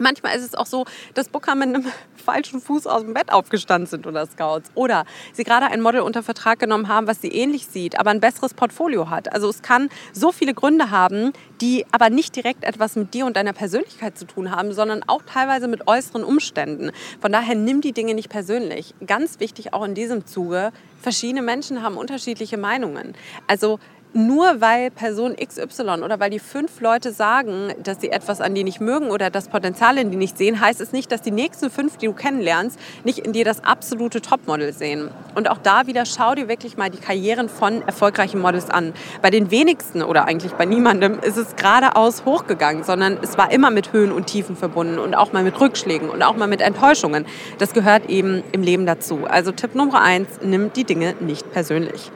Manchmal 0.02 0.36
ist 0.36 0.44
es 0.44 0.54
auch 0.54 0.66
so, 0.66 0.84
dass 1.14 1.28
Booker 1.28 1.54
mit 1.54 1.68
einem 1.68 1.86
falschen 2.16 2.60
Fuß 2.60 2.86
aus 2.86 3.02
dem 3.02 3.14
Bett 3.14 3.32
aufgestanden 3.32 3.86
sind 3.86 4.06
oder 4.06 4.26
Scouts. 4.26 4.70
Oder 4.74 5.04
sie 5.32 5.44
gerade 5.44 5.66
ein 5.66 5.80
Model 5.80 6.00
unter 6.00 6.22
Vertrag 6.22 6.58
genommen 6.58 6.88
haben, 6.88 7.06
was 7.06 7.20
sie 7.20 7.28
ähnlich 7.28 7.66
sieht, 7.66 7.98
aber 7.98 8.10
ein 8.10 8.20
besseres 8.20 8.54
Portfolio 8.54 9.10
hat. 9.10 9.32
Also 9.32 9.48
es 9.48 9.62
kann 9.62 9.88
so 10.12 10.32
viele 10.32 10.54
Gründe 10.54 10.90
haben, 10.90 11.32
die 11.60 11.86
aber 11.92 12.10
nicht 12.10 12.34
direkt 12.34 12.64
etwas 12.64 12.96
mit 12.96 13.14
dir 13.14 13.26
und 13.26 13.36
deiner 13.36 13.52
Persönlichkeit 13.52 14.18
zu 14.18 14.26
tun 14.26 14.50
haben, 14.50 14.72
sondern 14.72 15.04
auch 15.06 15.22
teilweise 15.22 15.68
mit 15.68 15.86
äußeren 15.86 16.24
Umständen. 16.24 16.90
Von 17.20 17.32
daher 17.32 17.54
nimm 17.54 17.80
die 17.80 17.92
Dinge 17.92 18.14
nicht 18.14 18.28
persönlich. 18.28 18.94
Ganz 19.06 19.40
wichtig 19.40 19.72
auch 19.72 19.84
in 19.84 19.94
diesem 19.94 20.26
Zuge, 20.26 20.72
verschiedene 21.00 21.42
Menschen 21.42 21.82
haben 21.82 21.96
unterschiedliche 21.96 22.56
Meinungen. 22.56 23.14
Also 23.46 23.78
nur 24.14 24.60
weil 24.60 24.90
Person 24.90 25.36
XY 25.36 26.02
oder 26.04 26.20
weil 26.20 26.30
die 26.30 26.38
fünf 26.38 26.80
Leute 26.80 27.12
sagen, 27.12 27.72
dass 27.82 28.00
sie 28.00 28.10
etwas 28.10 28.40
an 28.40 28.54
dir 28.54 28.64
nicht 28.64 28.80
mögen 28.80 29.10
oder 29.10 29.30
das 29.30 29.48
Potenzial 29.48 29.98
in 29.98 30.10
dir 30.10 30.18
nicht 30.18 30.36
sehen, 30.36 30.60
heißt 30.60 30.80
es 30.80 30.92
nicht, 30.92 31.10
dass 31.10 31.22
die 31.22 31.30
nächsten 31.30 31.70
fünf, 31.70 31.96
die 31.96 32.06
du 32.06 32.12
kennenlernst, 32.12 32.78
nicht 33.04 33.20
in 33.20 33.32
dir 33.32 33.44
das 33.44 33.64
absolute 33.64 34.20
Topmodel 34.20 34.72
sehen. 34.72 35.10
Und 35.34 35.48
auch 35.48 35.58
da 35.58 35.86
wieder 35.86 36.04
schau 36.04 36.34
dir 36.34 36.48
wirklich 36.48 36.76
mal 36.76 36.90
die 36.90 36.98
Karrieren 36.98 37.48
von 37.48 37.82
erfolgreichen 37.82 38.40
Models 38.40 38.70
an. 38.70 38.92
Bei 39.22 39.30
den 39.30 39.50
wenigsten 39.50 40.02
oder 40.02 40.26
eigentlich 40.26 40.52
bei 40.52 40.66
niemandem 40.66 41.18
ist 41.20 41.36
es 41.36 41.56
geradeaus 41.56 42.24
hochgegangen, 42.24 42.84
sondern 42.84 43.18
es 43.22 43.38
war 43.38 43.50
immer 43.50 43.70
mit 43.70 43.92
Höhen 43.92 44.12
und 44.12 44.26
Tiefen 44.26 44.56
verbunden 44.56 44.98
und 44.98 45.14
auch 45.14 45.32
mal 45.32 45.42
mit 45.42 45.58
Rückschlägen 45.60 46.10
und 46.10 46.22
auch 46.22 46.36
mal 46.36 46.48
mit 46.48 46.60
Enttäuschungen. 46.60 47.24
Das 47.58 47.72
gehört 47.72 48.10
eben 48.10 48.42
im 48.52 48.62
Leben 48.62 48.86
dazu. 48.86 49.26
Also 49.26 49.52
Tipp 49.52 49.74
Nummer 49.74 50.02
eins, 50.02 50.28
nimm 50.42 50.72
die 50.72 50.84
Dinge 50.84 51.14
nicht 51.20 51.50
persönlich. 51.52 52.10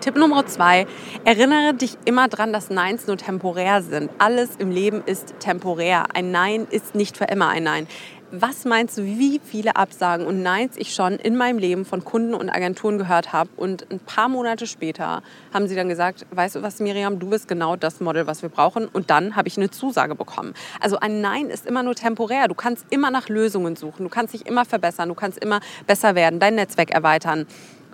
Tipp 0.00 0.16
Nummer 0.16 0.46
zwei, 0.46 0.86
erinnere 1.24 1.74
dich 1.74 1.96
immer 2.04 2.28
daran, 2.28 2.52
dass 2.52 2.70
Neins 2.70 3.06
nur 3.06 3.16
temporär 3.16 3.82
sind. 3.82 4.10
Alles 4.18 4.56
im 4.58 4.70
Leben 4.70 5.02
ist 5.06 5.34
temporär. 5.40 6.04
Ein 6.14 6.30
Nein 6.30 6.66
ist 6.70 6.94
nicht 6.94 7.16
für 7.16 7.24
immer 7.24 7.48
ein 7.48 7.64
Nein. 7.64 7.86
Was 8.32 8.64
meinst 8.64 8.98
du, 8.98 9.04
wie 9.04 9.40
viele 9.42 9.76
Absagen 9.76 10.26
und 10.26 10.42
Neins 10.42 10.76
ich 10.76 10.92
schon 10.92 11.12
in 11.12 11.36
meinem 11.36 11.58
Leben 11.58 11.84
von 11.84 12.04
Kunden 12.04 12.34
und 12.34 12.50
Agenturen 12.50 12.98
gehört 12.98 13.32
habe? 13.32 13.48
Und 13.56 13.86
ein 13.90 14.00
paar 14.00 14.28
Monate 14.28 14.66
später 14.66 15.22
haben 15.54 15.68
sie 15.68 15.76
dann 15.76 15.88
gesagt, 15.88 16.26
weißt 16.32 16.56
du 16.56 16.62
was, 16.62 16.80
Miriam, 16.80 17.20
du 17.20 17.30
bist 17.30 17.46
genau 17.46 17.76
das 17.76 18.00
Model, 18.00 18.26
was 18.26 18.42
wir 18.42 18.48
brauchen. 18.48 18.88
Und 18.88 19.10
dann 19.10 19.36
habe 19.36 19.46
ich 19.46 19.56
eine 19.56 19.70
Zusage 19.70 20.16
bekommen. 20.16 20.54
Also 20.80 20.98
ein 20.98 21.20
Nein 21.20 21.50
ist 21.50 21.66
immer 21.66 21.84
nur 21.84 21.94
temporär. 21.94 22.48
Du 22.48 22.54
kannst 22.54 22.86
immer 22.90 23.12
nach 23.12 23.28
Lösungen 23.28 23.76
suchen. 23.76 24.02
Du 24.02 24.10
kannst 24.10 24.34
dich 24.34 24.44
immer 24.44 24.64
verbessern. 24.64 25.08
Du 25.08 25.14
kannst 25.14 25.38
immer 25.38 25.60
besser 25.86 26.16
werden, 26.16 26.40
dein 26.40 26.56
Netzwerk 26.56 26.90
erweitern 26.90 27.46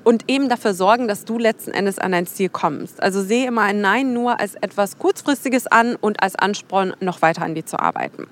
und 0.05 0.25
eben 0.29 0.49
dafür 0.49 0.75
sorgen, 0.75 1.09
dass 1.09 1.25
du 1.25 1.39
letzten 1.39 1.73
Endes 1.73 1.99
an 1.99 2.13
dein 2.13 2.27
Ziel 2.27 2.49
kommst. 2.49 3.03
Also 3.03 3.23
sehe 3.23 3.47
immer 3.47 3.63
ein 3.63 3.81
Nein 3.81 4.13
nur 4.13 4.41
als 4.41 4.55
etwas 4.57 4.99
Kurzfristiges 4.99 5.67
an 5.67 5.97
und 5.97 6.23
als 6.23 6.37
Ansporn, 6.37 6.95
noch 7.01 7.23
weiter 7.23 7.43
an 7.43 7.55
dir 7.55 7.65
zu 7.65 7.79
arbeiten. 7.79 8.27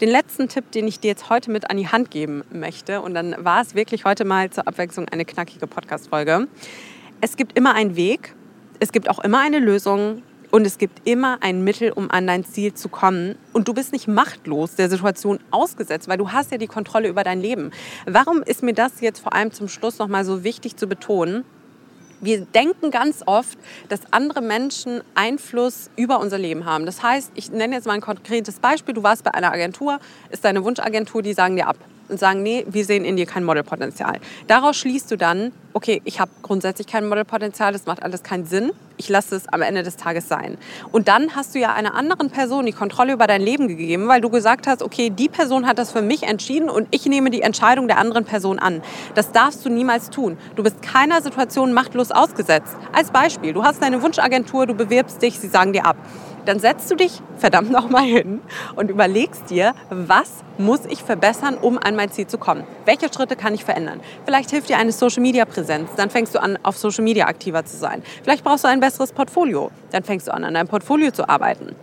Den 0.00 0.08
letzten 0.08 0.48
Tipp, 0.48 0.70
den 0.72 0.86
ich 0.86 1.00
dir 1.00 1.08
jetzt 1.08 1.30
heute 1.30 1.50
mit 1.50 1.70
an 1.70 1.76
die 1.76 1.88
Hand 1.88 2.10
geben 2.10 2.44
möchte, 2.52 3.00
und 3.00 3.14
dann 3.14 3.34
war 3.38 3.62
es 3.62 3.74
wirklich 3.74 4.04
heute 4.04 4.24
mal 4.24 4.50
zur 4.50 4.66
Abwechslung 4.68 5.08
eine 5.08 5.24
knackige 5.24 5.66
Podcast-Folge. 5.66 6.48
Es 7.20 7.36
gibt 7.36 7.56
immer 7.56 7.74
einen 7.74 7.96
Weg, 7.96 8.34
es 8.80 8.92
gibt 8.92 9.08
auch 9.08 9.18
immer 9.20 9.40
eine 9.40 9.58
Lösung 9.58 10.22
und 10.50 10.66
es 10.66 10.78
gibt 10.78 11.06
immer 11.06 11.38
ein 11.40 11.64
Mittel, 11.64 11.92
um 11.92 12.10
an 12.10 12.26
dein 12.26 12.44
Ziel 12.44 12.74
zu 12.74 12.88
kommen. 12.88 13.36
Und 13.52 13.68
du 13.68 13.74
bist 13.74 13.92
nicht 13.92 14.08
machtlos 14.08 14.74
der 14.74 14.88
Situation 14.88 15.38
ausgesetzt, 15.50 16.08
weil 16.08 16.18
du 16.18 16.32
hast 16.32 16.52
ja 16.52 16.58
die 16.58 16.66
Kontrolle 16.66 17.08
über 17.08 17.24
dein 17.24 17.40
Leben. 17.40 17.70
Warum 18.06 18.42
ist 18.42 18.62
mir 18.62 18.74
das 18.74 19.00
jetzt 19.00 19.20
vor 19.20 19.34
allem 19.34 19.52
zum 19.52 19.68
Schluss 19.68 19.98
nochmal 19.98 20.24
so 20.24 20.44
wichtig 20.44 20.76
zu 20.76 20.86
betonen? 20.86 21.44
Wir 22.20 22.40
denken 22.40 22.90
ganz 22.90 23.22
oft, 23.26 23.58
dass 23.90 24.00
andere 24.10 24.40
Menschen 24.40 25.02
Einfluss 25.14 25.90
über 25.96 26.18
unser 26.18 26.38
Leben 26.38 26.64
haben. 26.64 26.86
Das 26.86 27.02
heißt, 27.02 27.32
ich 27.34 27.50
nenne 27.50 27.74
jetzt 27.74 27.86
mal 27.86 27.92
ein 27.92 28.00
konkretes 28.00 28.58
Beispiel. 28.58 28.94
Du 28.94 29.02
warst 29.02 29.22
bei 29.22 29.34
einer 29.34 29.52
Agentur, 29.52 29.98
ist 30.30 30.44
deine 30.44 30.64
Wunschagentur, 30.64 31.20
die 31.20 31.34
sagen 31.34 31.56
dir 31.56 31.68
ab 31.68 31.76
und 32.08 32.18
sagen, 32.18 32.42
nee, 32.42 32.64
wir 32.68 32.84
sehen 32.84 33.04
in 33.04 33.16
dir 33.16 33.26
kein 33.26 33.44
Modelpotenzial. 33.44 34.20
Daraus 34.46 34.76
schließt 34.76 35.10
du 35.10 35.16
dann, 35.16 35.52
okay, 35.74 36.00
ich 36.04 36.20
habe 36.20 36.30
grundsätzlich 36.42 36.86
kein 36.86 37.06
Modelpotenzial, 37.08 37.72
das 37.72 37.84
macht 37.84 38.02
alles 38.02 38.22
keinen 38.22 38.46
Sinn, 38.46 38.72
ich 38.96 39.08
lasse 39.08 39.36
es 39.36 39.48
am 39.48 39.62
Ende 39.62 39.82
des 39.82 39.96
Tages 39.96 40.28
sein. 40.28 40.58
Und 40.92 41.08
dann 41.08 41.34
hast 41.34 41.54
du 41.54 41.58
ja 41.58 41.72
einer 41.72 41.94
anderen 41.94 42.30
Person 42.30 42.66
die 42.66 42.72
Kontrolle 42.72 43.12
über 43.12 43.26
dein 43.26 43.42
Leben 43.42 43.68
gegeben, 43.68 44.08
weil 44.08 44.20
du 44.20 44.30
gesagt 44.30 44.66
hast, 44.66 44.82
okay, 44.82 45.10
die 45.10 45.28
Person 45.28 45.66
hat 45.66 45.78
das 45.78 45.92
für 45.92 46.02
mich 46.02 46.22
entschieden 46.22 46.68
und 46.70 46.88
ich 46.90 47.06
nehme 47.06 47.30
die 47.30 47.42
Entscheidung 47.42 47.88
der 47.88 47.98
anderen 47.98 48.24
Person 48.24 48.58
an. 48.58 48.82
Das 49.14 49.32
darfst 49.32 49.64
du 49.64 49.68
niemals 49.68 50.10
tun. 50.10 50.36
Du 50.54 50.62
bist 50.62 50.82
keiner 50.82 51.22
Situation 51.22 51.72
machtlos 51.72 52.10
ausgesetzt. 52.10 52.76
Als 52.92 53.10
Beispiel, 53.10 53.52
du 53.52 53.64
hast 53.64 53.82
deine 53.82 54.02
Wunschagentur, 54.02 54.66
du 54.66 54.74
bewirbst 54.74 55.22
dich, 55.22 55.38
sie 55.38 55.48
sagen 55.48 55.72
dir 55.72 55.86
ab 55.86 55.96
dann 56.46 56.60
setzt 56.60 56.90
du 56.90 56.94
dich 56.94 57.20
verdammt 57.36 57.70
nochmal 57.70 58.04
hin 58.04 58.40
und 58.76 58.90
überlegst 58.90 59.50
dir, 59.50 59.74
was 59.90 60.30
muss 60.58 60.80
ich 60.88 61.02
verbessern, 61.02 61.58
um 61.60 61.78
an 61.78 61.96
mein 61.96 62.10
Ziel 62.10 62.26
zu 62.26 62.38
kommen? 62.38 62.64
Welche 62.86 63.12
Schritte 63.12 63.36
kann 63.36 63.54
ich 63.54 63.64
verändern? 63.64 64.00
Vielleicht 64.24 64.50
hilft 64.50 64.70
dir 64.70 64.78
eine 64.78 64.92
Social-Media-Präsenz, 64.92 65.90
dann 65.96 66.08
fängst 66.08 66.34
du 66.34 66.40
an, 66.40 66.58
auf 66.62 66.78
Social-Media 66.78 67.26
aktiver 67.26 67.64
zu 67.64 67.76
sein. 67.76 68.02
Vielleicht 68.22 68.42
brauchst 68.42 68.64
du 68.64 68.68
ein 68.68 68.80
besseres 68.86 69.10
Portfolio, 69.10 69.72
dann 69.90 70.04
fängst 70.04 70.28
du 70.28 70.32
an, 70.32 70.44
an 70.44 70.54
deinem 70.54 70.68
Portfolio 70.68 71.10
zu 71.10 71.28
arbeiten. 71.28 71.74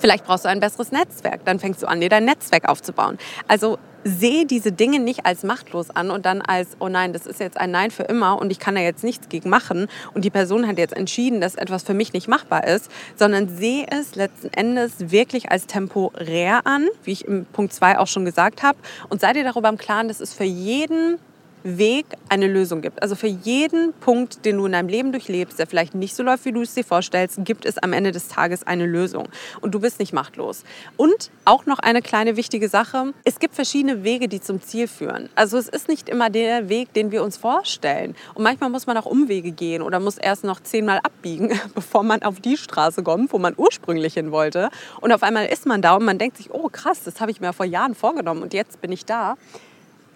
Vielleicht 0.00 0.24
brauchst 0.24 0.46
du 0.46 0.48
ein 0.48 0.58
besseres 0.58 0.90
Netzwerk, 0.90 1.44
dann 1.44 1.58
fängst 1.58 1.82
du 1.82 1.86
an, 1.86 2.00
dir 2.00 2.08
dein 2.08 2.24
Netzwerk 2.24 2.66
aufzubauen. 2.66 3.18
Also 3.46 3.78
sehe 4.04 4.46
diese 4.46 4.72
Dinge 4.72 4.98
nicht 4.98 5.26
als 5.26 5.42
machtlos 5.42 5.90
an 5.90 6.10
und 6.10 6.24
dann 6.24 6.40
als, 6.40 6.76
oh 6.78 6.88
nein, 6.88 7.12
das 7.12 7.26
ist 7.26 7.40
jetzt 7.40 7.58
ein 7.58 7.72
Nein 7.72 7.90
für 7.90 8.04
immer 8.04 8.38
und 8.40 8.50
ich 8.50 8.58
kann 8.58 8.74
da 8.74 8.80
jetzt 8.80 9.04
nichts 9.04 9.28
gegen 9.28 9.50
machen 9.50 9.88
und 10.14 10.24
die 10.24 10.30
Person 10.30 10.66
hat 10.66 10.78
jetzt 10.78 10.96
entschieden, 10.96 11.42
dass 11.42 11.56
etwas 11.56 11.82
für 11.82 11.92
mich 11.92 12.14
nicht 12.14 12.26
machbar 12.26 12.66
ist, 12.66 12.90
sondern 13.16 13.48
sehe 13.48 13.86
es 13.90 14.14
letzten 14.14 14.48
Endes 14.48 15.10
wirklich 15.10 15.50
als 15.50 15.66
temporär 15.66 16.60
an, 16.64 16.86
wie 17.04 17.12
ich 17.12 17.26
im 17.26 17.44
Punkt 17.46 17.74
2 17.74 17.98
auch 17.98 18.06
schon 18.06 18.24
gesagt 18.24 18.62
habe 18.62 18.78
und 19.10 19.20
sei 19.20 19.34
dir 19.34 19.44
darüber 19.44 19.68
im 19.68 19.76
Klaren, 19.76 20.08
dass 20.08 20.20
es 20.20 20.32
für 20.32 20.44
jeden 20.44 21.18
Weg 21.66 22.06
eine 22.28 22.46
Lösung 22.46 22.80
gibt. 22.80 23.02
Also 23.02 23.16
für 23.16 23.26
jeden 23.26 23.92
Punkt, 23.94 24.44
den 24.44 24.56
du 24.56 24.66
in 24.66 24.72
deinem 24.72 24.88
Leben 24.88 25.10
durchlebst, 25.10 25.58
der 25.58 25.66
vielleicht 25.66 25.94
nicht 25.94 26.14
so 26.14 26.22
läuft, 26.22 26.44
wie 26.44 26.52
du 26.52 26.62
es 26.62 26.74
dir 26.74 26.84
vorstellst, 26.84 27.44
gibt 27.44 27.66
es 27.66 27.78
am 27.78 27.92
Ende 27.92 28.12
des 28.12 28.28
Tages 28.28 28.64
eine 28.64 28.86
Lösung. 28.86 29.28
Und 29.60 29.74
du 29.74 29.80
bist 29.80 29.98
nicht 29.98 30.12
machtlos. 30.12 30.62
Und 30.96 31.30
auch 31.44 31.66
noch 31.66 31.80
eine 31.80 32.02
kleine 32.02 32.36
wichtige 32.36 32.68
Sache. 32.68 33.12
Es 33.24 33.40
gibt 33.40 33.56
verschiedene 33.56 34.04
Wege, 34.04 34.28
die 34.28 34.40
zum 34.40 34.62
Ziel 34.62 34.86
führen. 34.86 35.28
Also 35.34 35.58
es 35.58 35.68
ist 35.68 35.88
nicht 35.88 36.08
immer 36.08 36.30
der 36.30 36.68
Weg, 36.68 36.92
den 36.92 37.10
wir 37.10 37.24
uns 37.24 37.36
vorstellen. 37.36 38.14
Und 38.34 38.44
manchmal 38.44 38.70
muss 38.70 38.86
man 38.86 38.96
auch 38.96 39.06
Umwege 39.06 39.50
gehen 39.50 39.82
oder 39.82 39.98
muss 39.98 40.18
erst 40.18 40.44
noch 40.44 40.60
zehnmal 40.60 41.00
abbiegen, 41.02 41.58
bevor 41.74 42.04
man 42.04 42.22
auf 42.22 42.40
die 42.40 42.56
Straße 42.56 43.02
kommt, 43.02 43.32
wo 43.32 43.38
man 43.38 43.54
ursprünglich 43.56 44.14
hin 44.14 44.30
wollte. 44.30 44.70
Und 45.00 45.12
auf 45.12 45.22
einmal 45.22 45.46
ist 45.46 45.66
man 45.66 45.82
da 45.82 45.96
und 45.96 46.04
man 46.04 46.18
denkt 46.18 46.36
sich, 46.36 46.52
oh 46.52 46.68
krass, 46.70 47.02
das 47.04 47.20
habe 47.20 47.32
ich 47.32 47.40
mir 47.40 47.52
vor 47.52 47.66
Jahren 47.66 47.94
vorgenommen 47.94 48.42
und 48.42 48.54
jetzt 48.54 48.80
bin 48.80 48.92
ich 48.92 49.04
da. 49.04 49.36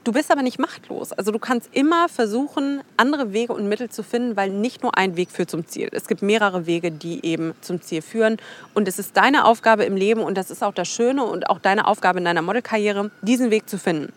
Du 0.03 0.13
bist 0.13 0.31
aber 0.31 0.43
nicht 0.43 0.59
machtlos. 0.59 1.13
Also 1.13 1.31
du 1.31 1.39
kannst 1.39 1.69
immer 1.75 2.09
versuchen, 2.09 2.81
andere 2.97 3.35
Wege 3.35 3.53
und 3.53 3.69
Mittel 3.69 3.91
zu 3.91 4.03
finden, 4.03 4.35
weil 4.35 4.49
nicht 4.49 4.83
nur 4.83 4.97
ein 4.97 5.17
Weg 5.17 5.31
führt 5.31 5.51
zum 5.51 5.67
Ziel. 5.67 5.91
Es 5.93 6.09
gibt 6.09 6.23
mehrere 6.23 6.65
Wege, 6.65 6.91
die 6.91 7.25
eben 7.25 7.53
zum 7.61 7.83
Ziel 7.83 8.01
führen. 8.01 8.39
Und 8.73 8.89
es 8.89 8.99
ist 8.99 9.15
deine 9.19 9.45
Aufgabe 9.45 9.85
im 9.85 9.97
Leben 9.97 10.23
und 10.23 10.39
das 10.39 10.51
ist 10.51 10.63
auch 10.63 10.73
das 10.73 10.89
Schöne 10.89 11.23
und 11.25 11.51
auch 11.51 11.59
deine 11.59 11.87
Aufgabe 11.87 12.19
in 12.19 12.25
deiner 12.25 12.41
Modelkarriere, 12.41 13.11
diesen 13.21 13.51
Weg 13.51 13.69
zu 13.69 13.79
finden. 13.79 14.11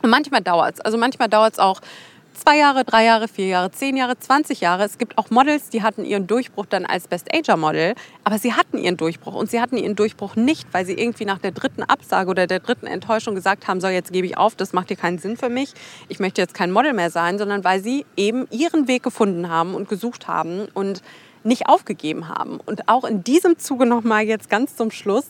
Und 0.00 0.08
manchmal 0.08 0.40
dauert 0.40 0.76
es. 0.76 0.80
Also 0.80 0.96
manchmal 0.96 1.28
dauert 1.28 1.54
es 1.54 1.58
auch 1.58 1.82
zwei 2.38 2.56
Jahre, 2.56 2.84
drei 2.84 3.04
Jahre, 3.04 3.28
vier 3.28 3.46
Jahre, 3.46 3.70
zehn 3.70 3.96
Jahre, 3.96 4.18
20 4.18 4.60
Jahre. 4.60 4.84
Es 4.84 4.98
gibt 4.98 5.18
auch 5.18 5.30
Models, 5.30 5.70
die 5.70 5.82
hatten 5.82 6.04
ihren 6.04 6.26
Durchbruch 6.26 6.66
dann 6.66 6.86
als 6.86 7.08
Best 7.08 7.34
Ager 7.34 7.56
Model, 7.56 7.94
aber 8.24 8.38
sie 8.38 8.54
hatten 8.54 8.78
ihren 8.78 8.96
Durchbruch 8.96 9.34
und 9.34 9.50
sie 9.50 9.60
hatten 9.60 9.76
ihren 9.76 9.96
Durchbruch 9.96 10.36
nicht, 10.36 10.66
weil 10.72 10.86
sie 10.86 10.94
irgendwie 10.94 11.24
nach 11.24 11.38
der 11.38 11.50
dritten 11.50 11.82
Absage 11.82 12.30
oder 12.30 12.46
der 12.46 12.60
dritten 12.60 12.86
Enttäuschung 12.86 13.34
gesagt 13.34 13.66
haben, 13.66 13.80
so 13.80 13.88
jetzt 13.88 14.12
gebe 14.12 14.26
ich 14.26 14.36
auf, 14.36 14.54
das 14.54 14.72
macht 14.72 14.88
hier 14.88 14.96
keinen 14.96 15.18
Sinn 15.18 15.36
für 15.36 15.48
mich, 15.48 15.72
ich 16.08 16.20
möchte 16.20 16.40
jetzt 16.40 16.54
kein 16.54 16.70
Model 16.70 16.92
mehr 16.92 17.10
sein, 17.10 17.38
sondern 17.38 17.64
weil 17.64 17.82
sie 17.82 18.06
eben 18.16 18.46
ihren 18.50 18.88
Weg 18.88 19.02
gefunden 19.02 19.48
haben 19.48 19.74
und 19.74 19.88
gesucht 19.88 20.28
haben 20.28 20.68
und 20.74 21.02
nicht 21.44 21.68
aufgegeben 21.68 22.28
haben. 22.28 22.60
Und 22.64 22.88
auch 22.88 23.04
in 23.04 23.24
diesem 23.24 23.58
Zuge 23.58 23.86
nochmal 23.86 24.24
jetzt 24.24 24.50
ganz 24.50 24.76
zum 24.76 24.90
Schluss, 24.90 25.26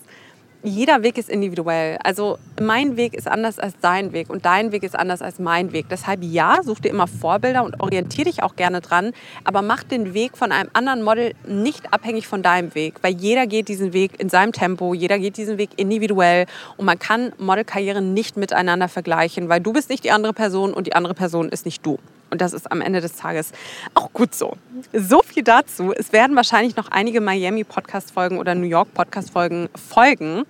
jeder 0.62 1.02
Weg 1.02 1.18
ist 1.18 1.28
individuell. 1.28 1.98
Also 2.02 2.38
mein 2.60 2.96
Weg 2.96 3.14
ist 3.14 3.28
anders 3.28 3.58
als 3.58 3.74
dein 3.80 4.12
Weg 4.12 4.28
und 4.28 4.44
dein 4.44 4.72
Weg 4.72 4.82
ist 4.82 4.98
anders 4.98 5.22
als 5.22 5.38
mein 5.38 5.72
Weg. 5.72 5.86
Deshalb 5.88 6.22
ja, 6.22 6.58
such 6.62 6.80
dir 6.80 6.88
immer 6.88 7.06
Vorbilder 7.06 7.64
und 7.64 7.80
orientiere 7.80 8.24
dich 8.24 8.42
auch 8.42 8.56
gerne 8.56 8.80
dran, 8.80 9.12
aber 9.44 9.62
mach 9.62 9.84
den 9.84 10.14
Weg 10.14 10.36
von 10.36 10.50
einem 10.50 10.70
anderen 10.72 11.02
Model 11.02 11.34
nicht 11.46 11.92
abhängig 11.92 12.26
von 12.26 12.42
deinem 12.42 12.74
Weg, 12.74 12.96
weil 13.02 13.14
jeder 13.14 13.46
geht 13.46 13.68
diesen 13.68 13.92
Weg 13.92 14.20
in 14.20 14.28
seinem 14.28 14.52
Tempo, 14.52 14.94
jeder 14.94 15.18
geht 15.18 15.36
diesen 15.36 15.58
Weg 15.58 15.70
individuell 15.76 16.46
und 16.76 16.86
man 16.86 16.98
kann 16.98 17.32
Modelkarrieren 17.38 18.12
nicht 18.12 18.36
miteinander 18.36 18.88
vergleichen, 18.88 19.48
weil 19.48 19.60
du 19.60 19.72
bist 19.72 19.90
nicht 19.90 20.04
die 20.04 20.10
andere 20.10 20.32
Person 20.32 20.74
und 20.74 20.86
die 20.86 20.94
andere 20.94 21.14
Person 21.14 21.48
ist 21.48 21.66
nicht 21.66 21.86
du. 21.86 21.98
Und 22.30 22.40
das 22.40 22.52
ist 22.52 22.70
am 22.70 22.80
Ende 22.80 23.00
des 23.00 23.16
Tages 23.16 23.52
auch 23.94 24.12
gut 24.12 24.34
so. 24.34 24.56
So 24.92 25.22
viel 25.22 25.42
dazu. 25.42 25.92
Es 25.92 26.12
werden 26.12 26.36
wahrscheinlich 26.36 26.76
noch 26.76 26.90
einige 26.90 27.20
Miami-Podcast-Folgen 27.20 28.38
oder 28.38 28.54
New 28.54 28.66
York-Podcast-Folgen 28.66 29.68
folgen. 29.74 30.44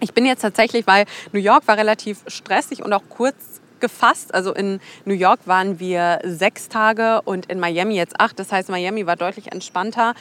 Ich 0.00 0.14
bin 0.14 0.26
jetzt 0.26 0.40
tatsächlich, 0.40 0.86
weil 0.86 1.04
New 1.32 1.40
York 1.40 1.68
war 1.68 1.76
relativ 1.76 2.20
stressig 2.26 2.82
und 2.82 2.92
auch 2.92 3.02
kurz 3.08 3.60
gefasst. 3.80 4.34
Also 4.34 4.52
in 4.54 4.80
New 5.04 5.14
York 5.14 5.40
waren 5.46 5.80
wir 5.80 6.20
sechs 6.24 6.68
Tage 6.68 7.22
und 7.22 7.46
in 7.46 7.60
Miami 7.60 7.96
jetzt 7.96 8.20
acht. 8.20 8.38
Das 8.38 8.52
heißt, 8.52 8.68
Miami 8.68 9.06
war 9.06 9.16
deutlich 9.16 9.52
entspannter 9.52 10.14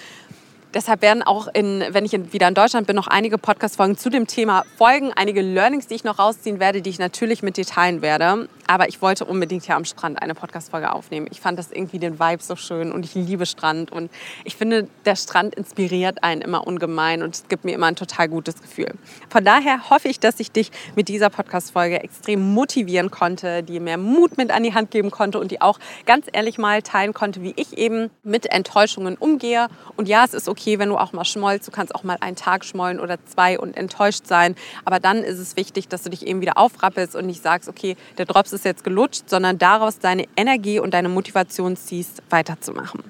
Deshalb 0.75 1.01
werden 1.01 1.23
auch, 1.23 1.47
in, 1.51 1.83
wenn 1.89 2.05
ich 2.05 2.11
wieder 2.31 2.47
in 2.47 2.53
Deutschland 2.53 2.85
bin, 2.85 2.95
noch 2.95 3.07
einige 3.07 3.39
Podcast-Folgen 3.39 3.97
zu 3.97 4.11
dem 4.11 4.27
Thema 4.27 4.65
folgen. 4.77 5.11
Einige 5.15 5.41
Learnings, 5.41 5.87
die 5.87 5.95
ich 5.95 6.03
noch 6.03 6.19
rausziehen 6.19 6.59
werde, 6.59 6.83
die 6.83 6.91
ich 6.91 6.99
natürlich 6.99 7.41
mit 7.41 7.57
dir 7.57 7.65
teilen 7.65 8.03
werde. 8.03 8.47
Aber 8.67 8.87
ich 8.87 9.01
wollte 9.01 9.25
unbedingt 9.25 9.65
hier 9.65 9.75
am 9.75 9.83
Strand 9.83 10.21
eine 10.21 10.35
Podcast-Folge 10.35 10.93
aufnehmen. 10.93 11.25
Ich 11.31 11.41
fand 11.41 11.57
das 11.57 11.71
irgendwie 11.71 11.97
den 11.97 12.19
Vibe 12.19 12.43
so 12.43 12.55
schön 12.55 12.91
und 12.91 13.03
ich 13.03 13.15
liebe 13.15 13.47
Strand. 13.47 13.91
Und 13.91 14.11
ich 14.43 14.55
finde, 14.57 14.87
der 15.05 15.15
Strand 15.15 15.55
inspiriert 15.55 16.23
einen 16.23 16.41
immer 16.41 16.67
ungemein 16.67 17.23
und 17.23 17.33
es 17.33 17.47
gibt 17.47 17.65
mir 17.65 17.73
immer 17.73 17.87
ein 17.87 17.95
total 17.95 18.29
gutes 18.29 18.61
Gefühl. 18.61 18.93
Von 19.27 19.43
daher 19.43 19.89
hoffe 19.89 20.07
ich, 20.07 20.19
dass 20.19 20.39
ich 20.39 20.51
dich 20.51 20.69
mit 20.95 21.07
dieser 21.07 21.31
Podcast-Folge 21.31 22.03
extrem 22.03 22.53
motivieren 22.53 23.09
konnte, 23.09 23.63
dir 23.63 23.81
mehr 23.81 23.97
Mut 23.97 24.37
mit 24.37 24.51
an 24.51 24.61
die 24.61 24.75
Hand 24.75 24.91
geben 24.91 25.09
konnte 25.09 25.39
und 25.39 25.49
die 25.49 25.61
auch 25.61 25.79
ganz 26.05 26.27
ehrlich 26.31 26.59
mal 26.59 26.83
teilen 26.83 27.15
konnte, 27.15 27.41
wie 27.41 27.53
ich 27.55 27.75
eben 27.75 28.11
mit 28.21 28.51
Enttäuschungen 28.51 29.17
umgehe. 29.17 29.67
Und 29.95 30.07
ja, 30.07 30.23
es 30.23 30.35
ist 30.35 30.47
okay, 30.47 30.58
wenn 30.65 30.89
du 30.89 30.97
auch 30.97 31.13
mal 31.13 31.25
schmollst. 31.25 31.67
Du 31.67 31.71
kannst 31.71 31.95
auch 31.95 32.03
mal 32.03 32.17
einen 32.21 32.35
Tag 32.35 32.65
schmollen 32.65 32.99
oder 32.99 33.17
zwei 33.25 33.59
und 33.59 33.75
enttäuscht 33.75 34.27
sein. 34.27 34.55
Aber 34.85 34.99
dann 34.99 35.23
ist 35.23 35.39
es 35.39 35.55
wichtig, 35.55 35.87
dass 35.87 36.03
du 36.03 36.09
dich 36.09 36.25
eben 36.25 36.41
wieder 36.41 36.57
aufrappelst 36.57 37.15
und 37.15 37.25
nicht 37.25 37.41
sagst, 37.41 37.69
okay, 37.69 37.95
der 38.17 38.25
Drops 38.25 38.53
ist 38.53 38.65
jetzt 38.65 38.83
gelutscht, 38.83 39.29
sondern 39.29 39.57
daraus 39.57 39.99
deine 39.99 40.25
Energie 40.35 40.79
und 40.79 40.93
deine 40.93 41.09
Motivation 41.09 41.75
ziehst, 41.75 42.21
weiterzumachen. 42.29 43.03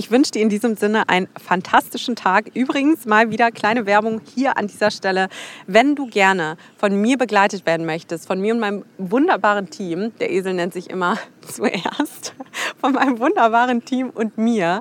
Ich 0.00 0.10
wünsche 0.10 0.30
dir 0.30 0.40
in 0.40 0.48
diesem 0.48 0.76
Sinne 0.76 1.10
einen 1.10 1.28
fantastischen 1.38 2.16
Tag. 2.16 2.46
Übrigens 2.54 3.04
mal 3.04 3.30
wieder 3.30 3.50
kleine 3.50 3.84
Werbung 3.84 4.22
hier 4.34 4.56
an 4.56 4.66
dieser 4.66 4.90
Stelle. 4.90 5.28
Wenn 5.66 5.94
du 5.94 6.06
gerne 6.06 6.56
von 6.78 6.98
mir 6.98 7.18
begleitet 7.18 7.66
werden 7.66 7.84
möchtest, 7.84 8.26
von 8.26 8.40
mir 8.40 8.54
und 8.54 8.60
meinem 8.60 8.86
wunderbaren 8.96 9.68
Team, 9.68 10.12
der 10.18 10.30
Esel 10.30 10.54
nennt 10.54 10.72
sich 10.72 10.88
immer 10.88 11.18
zuerst, 11.46 12.32
von 12.80 12.92
meinem 12.94 13.18
wunderbaren 13.18 13.84
Team 13.84 14.08
und 14.08 14.38
mir, 14.38 14.80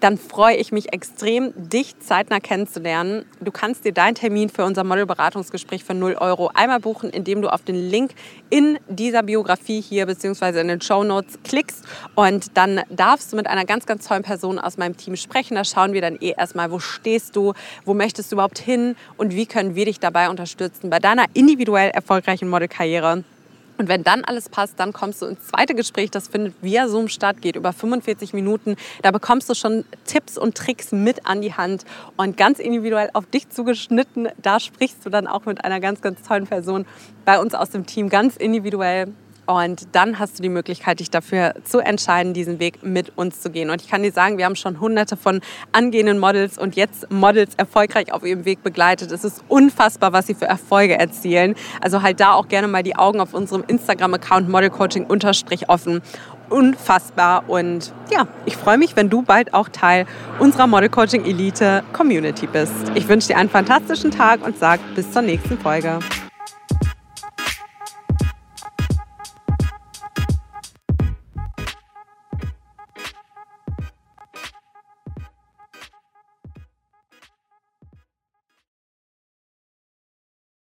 dann 0.00 0.18
freue 0.18 0.56
ich 0.56 0.72
mich 0.72 0.92
extrem, 0.92 1.52
dich 1.56 1.98
zeitnah 2.00 2.40
kennenzulernen. 2.40 3.24
Du 3.40 3.50
kannst 3.50 3.84
dir 3.84 3.92
deinen 3.92 4.14
Termin 4.14 4.48
für 4.48 4.64
unser 4.64 4.84
Modelberatungsgespräch 4.84 5.84
für 5.84 5.94
0 5.94 6.16
Euro 6.20 6.50
einmal 6.54 6.80
buchen, 6.80 7.10
indem 7.10 7.42
du 7.42 7.52
auf 7.52 7.62
den 7.62 7.76
Link 7.76 8.12
in 8.50 8.78
dieser 8.88 9.22
Biografie 9.22 9.80
hier 9.80 10.06
bzw. 10.06 10.60
in 10.60 10.68
den 10.68 10.80
Show 10.80 11.04
Notes 11.04 11.38
klickst 11.44 11.84
und 12.14 12.56
dann 12.56 12.82
darfst 12.90 13.32
du 13.32 13.36
mit 13.36 13.46
einer 13.46 13.64
ganz, 13.64 13.86
ganz 13.86 14.06
tollen 14.06 14.22
Person 14.22 14.58
aus 14.58 14.76
meinem 14.76 14.96
Team 14.96 15.16
sprechen. 15.16 15.54
Da 15.54 15.64
schauen 15.64 15.92
wir 15.92 16.00
dann 16.00 16.16
eh 16.20 16.34
erstmal, 16.36 16.70
wo 16.70 16.78
stehst 16.78 17.36
du, 17.36 17.54
wo 17.84 17.94
möchtest 17.94 18.30
du 18.30 18.36
überhaupt 18.36 18.58
hin 18.58 18.96
und 19.16 19.34
wie 19.34 19.46
können 19.46 19.74
wir 19.74 19.84
dich 19.84 20.00
dabei 20.00 20.30
unterstützen 20.30 20.90
bei 20.90 20.98
deiner 20.98 21.26
individuell 21.34 21.90
erfolgreichen 21.90 22.48
Modelkarriere. 22.48 23.24
Und 23.78 23.88
wenn 23.88 24.02
dann 24.02 24.24
alles 24.24 24.48
passt, 24.48 24.74
dann 24.78 24.92
kommst 24.92 25.22
du 25.22 25.26
ins 25.26 25.46
zweite 25.46 25.74
Gespräch. 25.74 26.10
Das 26.10 26.28
findet 26.28 26.54
via 26.60 26.88
Zoom 26.88 27.08
statt, 27.08 27.40
geht 27.40 27.54
über 27.54 27.72
45 27.72 28.34
Minuten. 28.34 28.76
Da 29.02 29.12
bekommst 29.12 29.48
du 29.48 29.54
schon 29.54 29.84
Tipps 30.04 30.36
und 30.36 30.56
Tricks 30.56 30.90
mit 30.90 31.26
an 31.26 31.40
die 31.40 31.54
Hand 31.54 31.84
und 32.16 32.36
ganz 32.36 32.58
individuell 32.58 33.10
auf 33.12 33.26
dich 33.26 33.48
zugeschnitten. 33.48 34.28
Da 34.42 34.58
sprichst 34.58 35.06
du 35.06 35.10
dann 35.10 35.28
auch 35.28 35.46
mit 35.46 35.64
einer 35.64 35.78
ganz, 35.78 36.02
ganz 36.02 36.22
tollen 36.22 36.48
Person 36.48 36.86
bei 37.24 37.38
uns 37.38 37.54
aus 37.54 37.70
dem 37.70 37.86
Team 37.86 38.08
ganz 38.08 38.36
individuell 38.36 39.08
und 39.48 39.88
dann 39.92 40.18
hast 40.18 40.38
du 40.38 40.42
die 40.42 40.50
Möglichkeit, 40.50 41.00
dich 41.00 41.08
dafür 41.08 41.54
zu 41.64 41.78
entscheiden, 41.78 42.34
diesen 42.34 42.60
Weg 42.60 42.82
mit 42.82 43.16
uns 43.16 43.40
zu 43.40 43.48
gehen. 43.50 43.70
Und 43.70 43.80
ich 43.80 43.88
kann 43.88 44.02
dir 44.02 44.12
sagen, 44.12 44.36
wir 44.36 44.44
haben 44.44 44.56
schon 44.56 44.78
hunderte 44.78 45.16
von 45.16 45.40
angehenden 45.72 46.18
Models 46.18 46.58
und 46.58 46.76
jetzt 46.76 47.10
Models 47.10 47.54
erfolgreich 47.56 48.12
auf 48.12 48.24
ihrem 48.24 48.44
Weg 48.44 48.62
begleitet. 48.62 49.10
Es 49.10 49.24
ist 49.24 49.42
unfassbar, 49.48 50.12
was 50.12 50.26
sie 50.26 50.34
für 50.34 50.44
Erfolge 50.44 50.98
erzielen. 50.98 51.54
Also 51.80 52.02
halt 52.02 52.20
da 52.20 52.34
auch 52.34 52.48
gerne 52.48 52.68
mal 52.68 52.82
die 52.82 52.96
Augen 52.96 53.20
auf 53.20 53.32
unserem 53.32 53.64
Instagram-Account 53.66 54.50
modelcoaching 54.50 55.06
offen 55.66 56.02
unfassbar. 56.50 57.48
Und 57.48 57.92
ja, 58.10 58.26
ich 58.44 58.56
freue 58.56 58.76
mich, 58.76 58.96
wenn 58.96 59.08
du 59.08 59.22
bald 59.22 59.54
auch 59.54 59.70
Teil 59.70 60.04
unserer 60.38 60.66
Model 60.66 60.90
Coaching 60.90 61.24
Elite 61.24 61.82
Community 61.94 62.46
bist. 62.46 62.74
Ich 62.94 63.08
wünsche 63.08 63.28
dir 63.28 63.38
einen 63.38 63.48
fantastischen 63.48 64.10
Tag 64.10 64.44
und 64.44 64.58
sage 64.58 64.82
bis 64.94 65.10
zur 65.10 65.22
nächsten 65.22 65.58
Folge. 65.58 66.00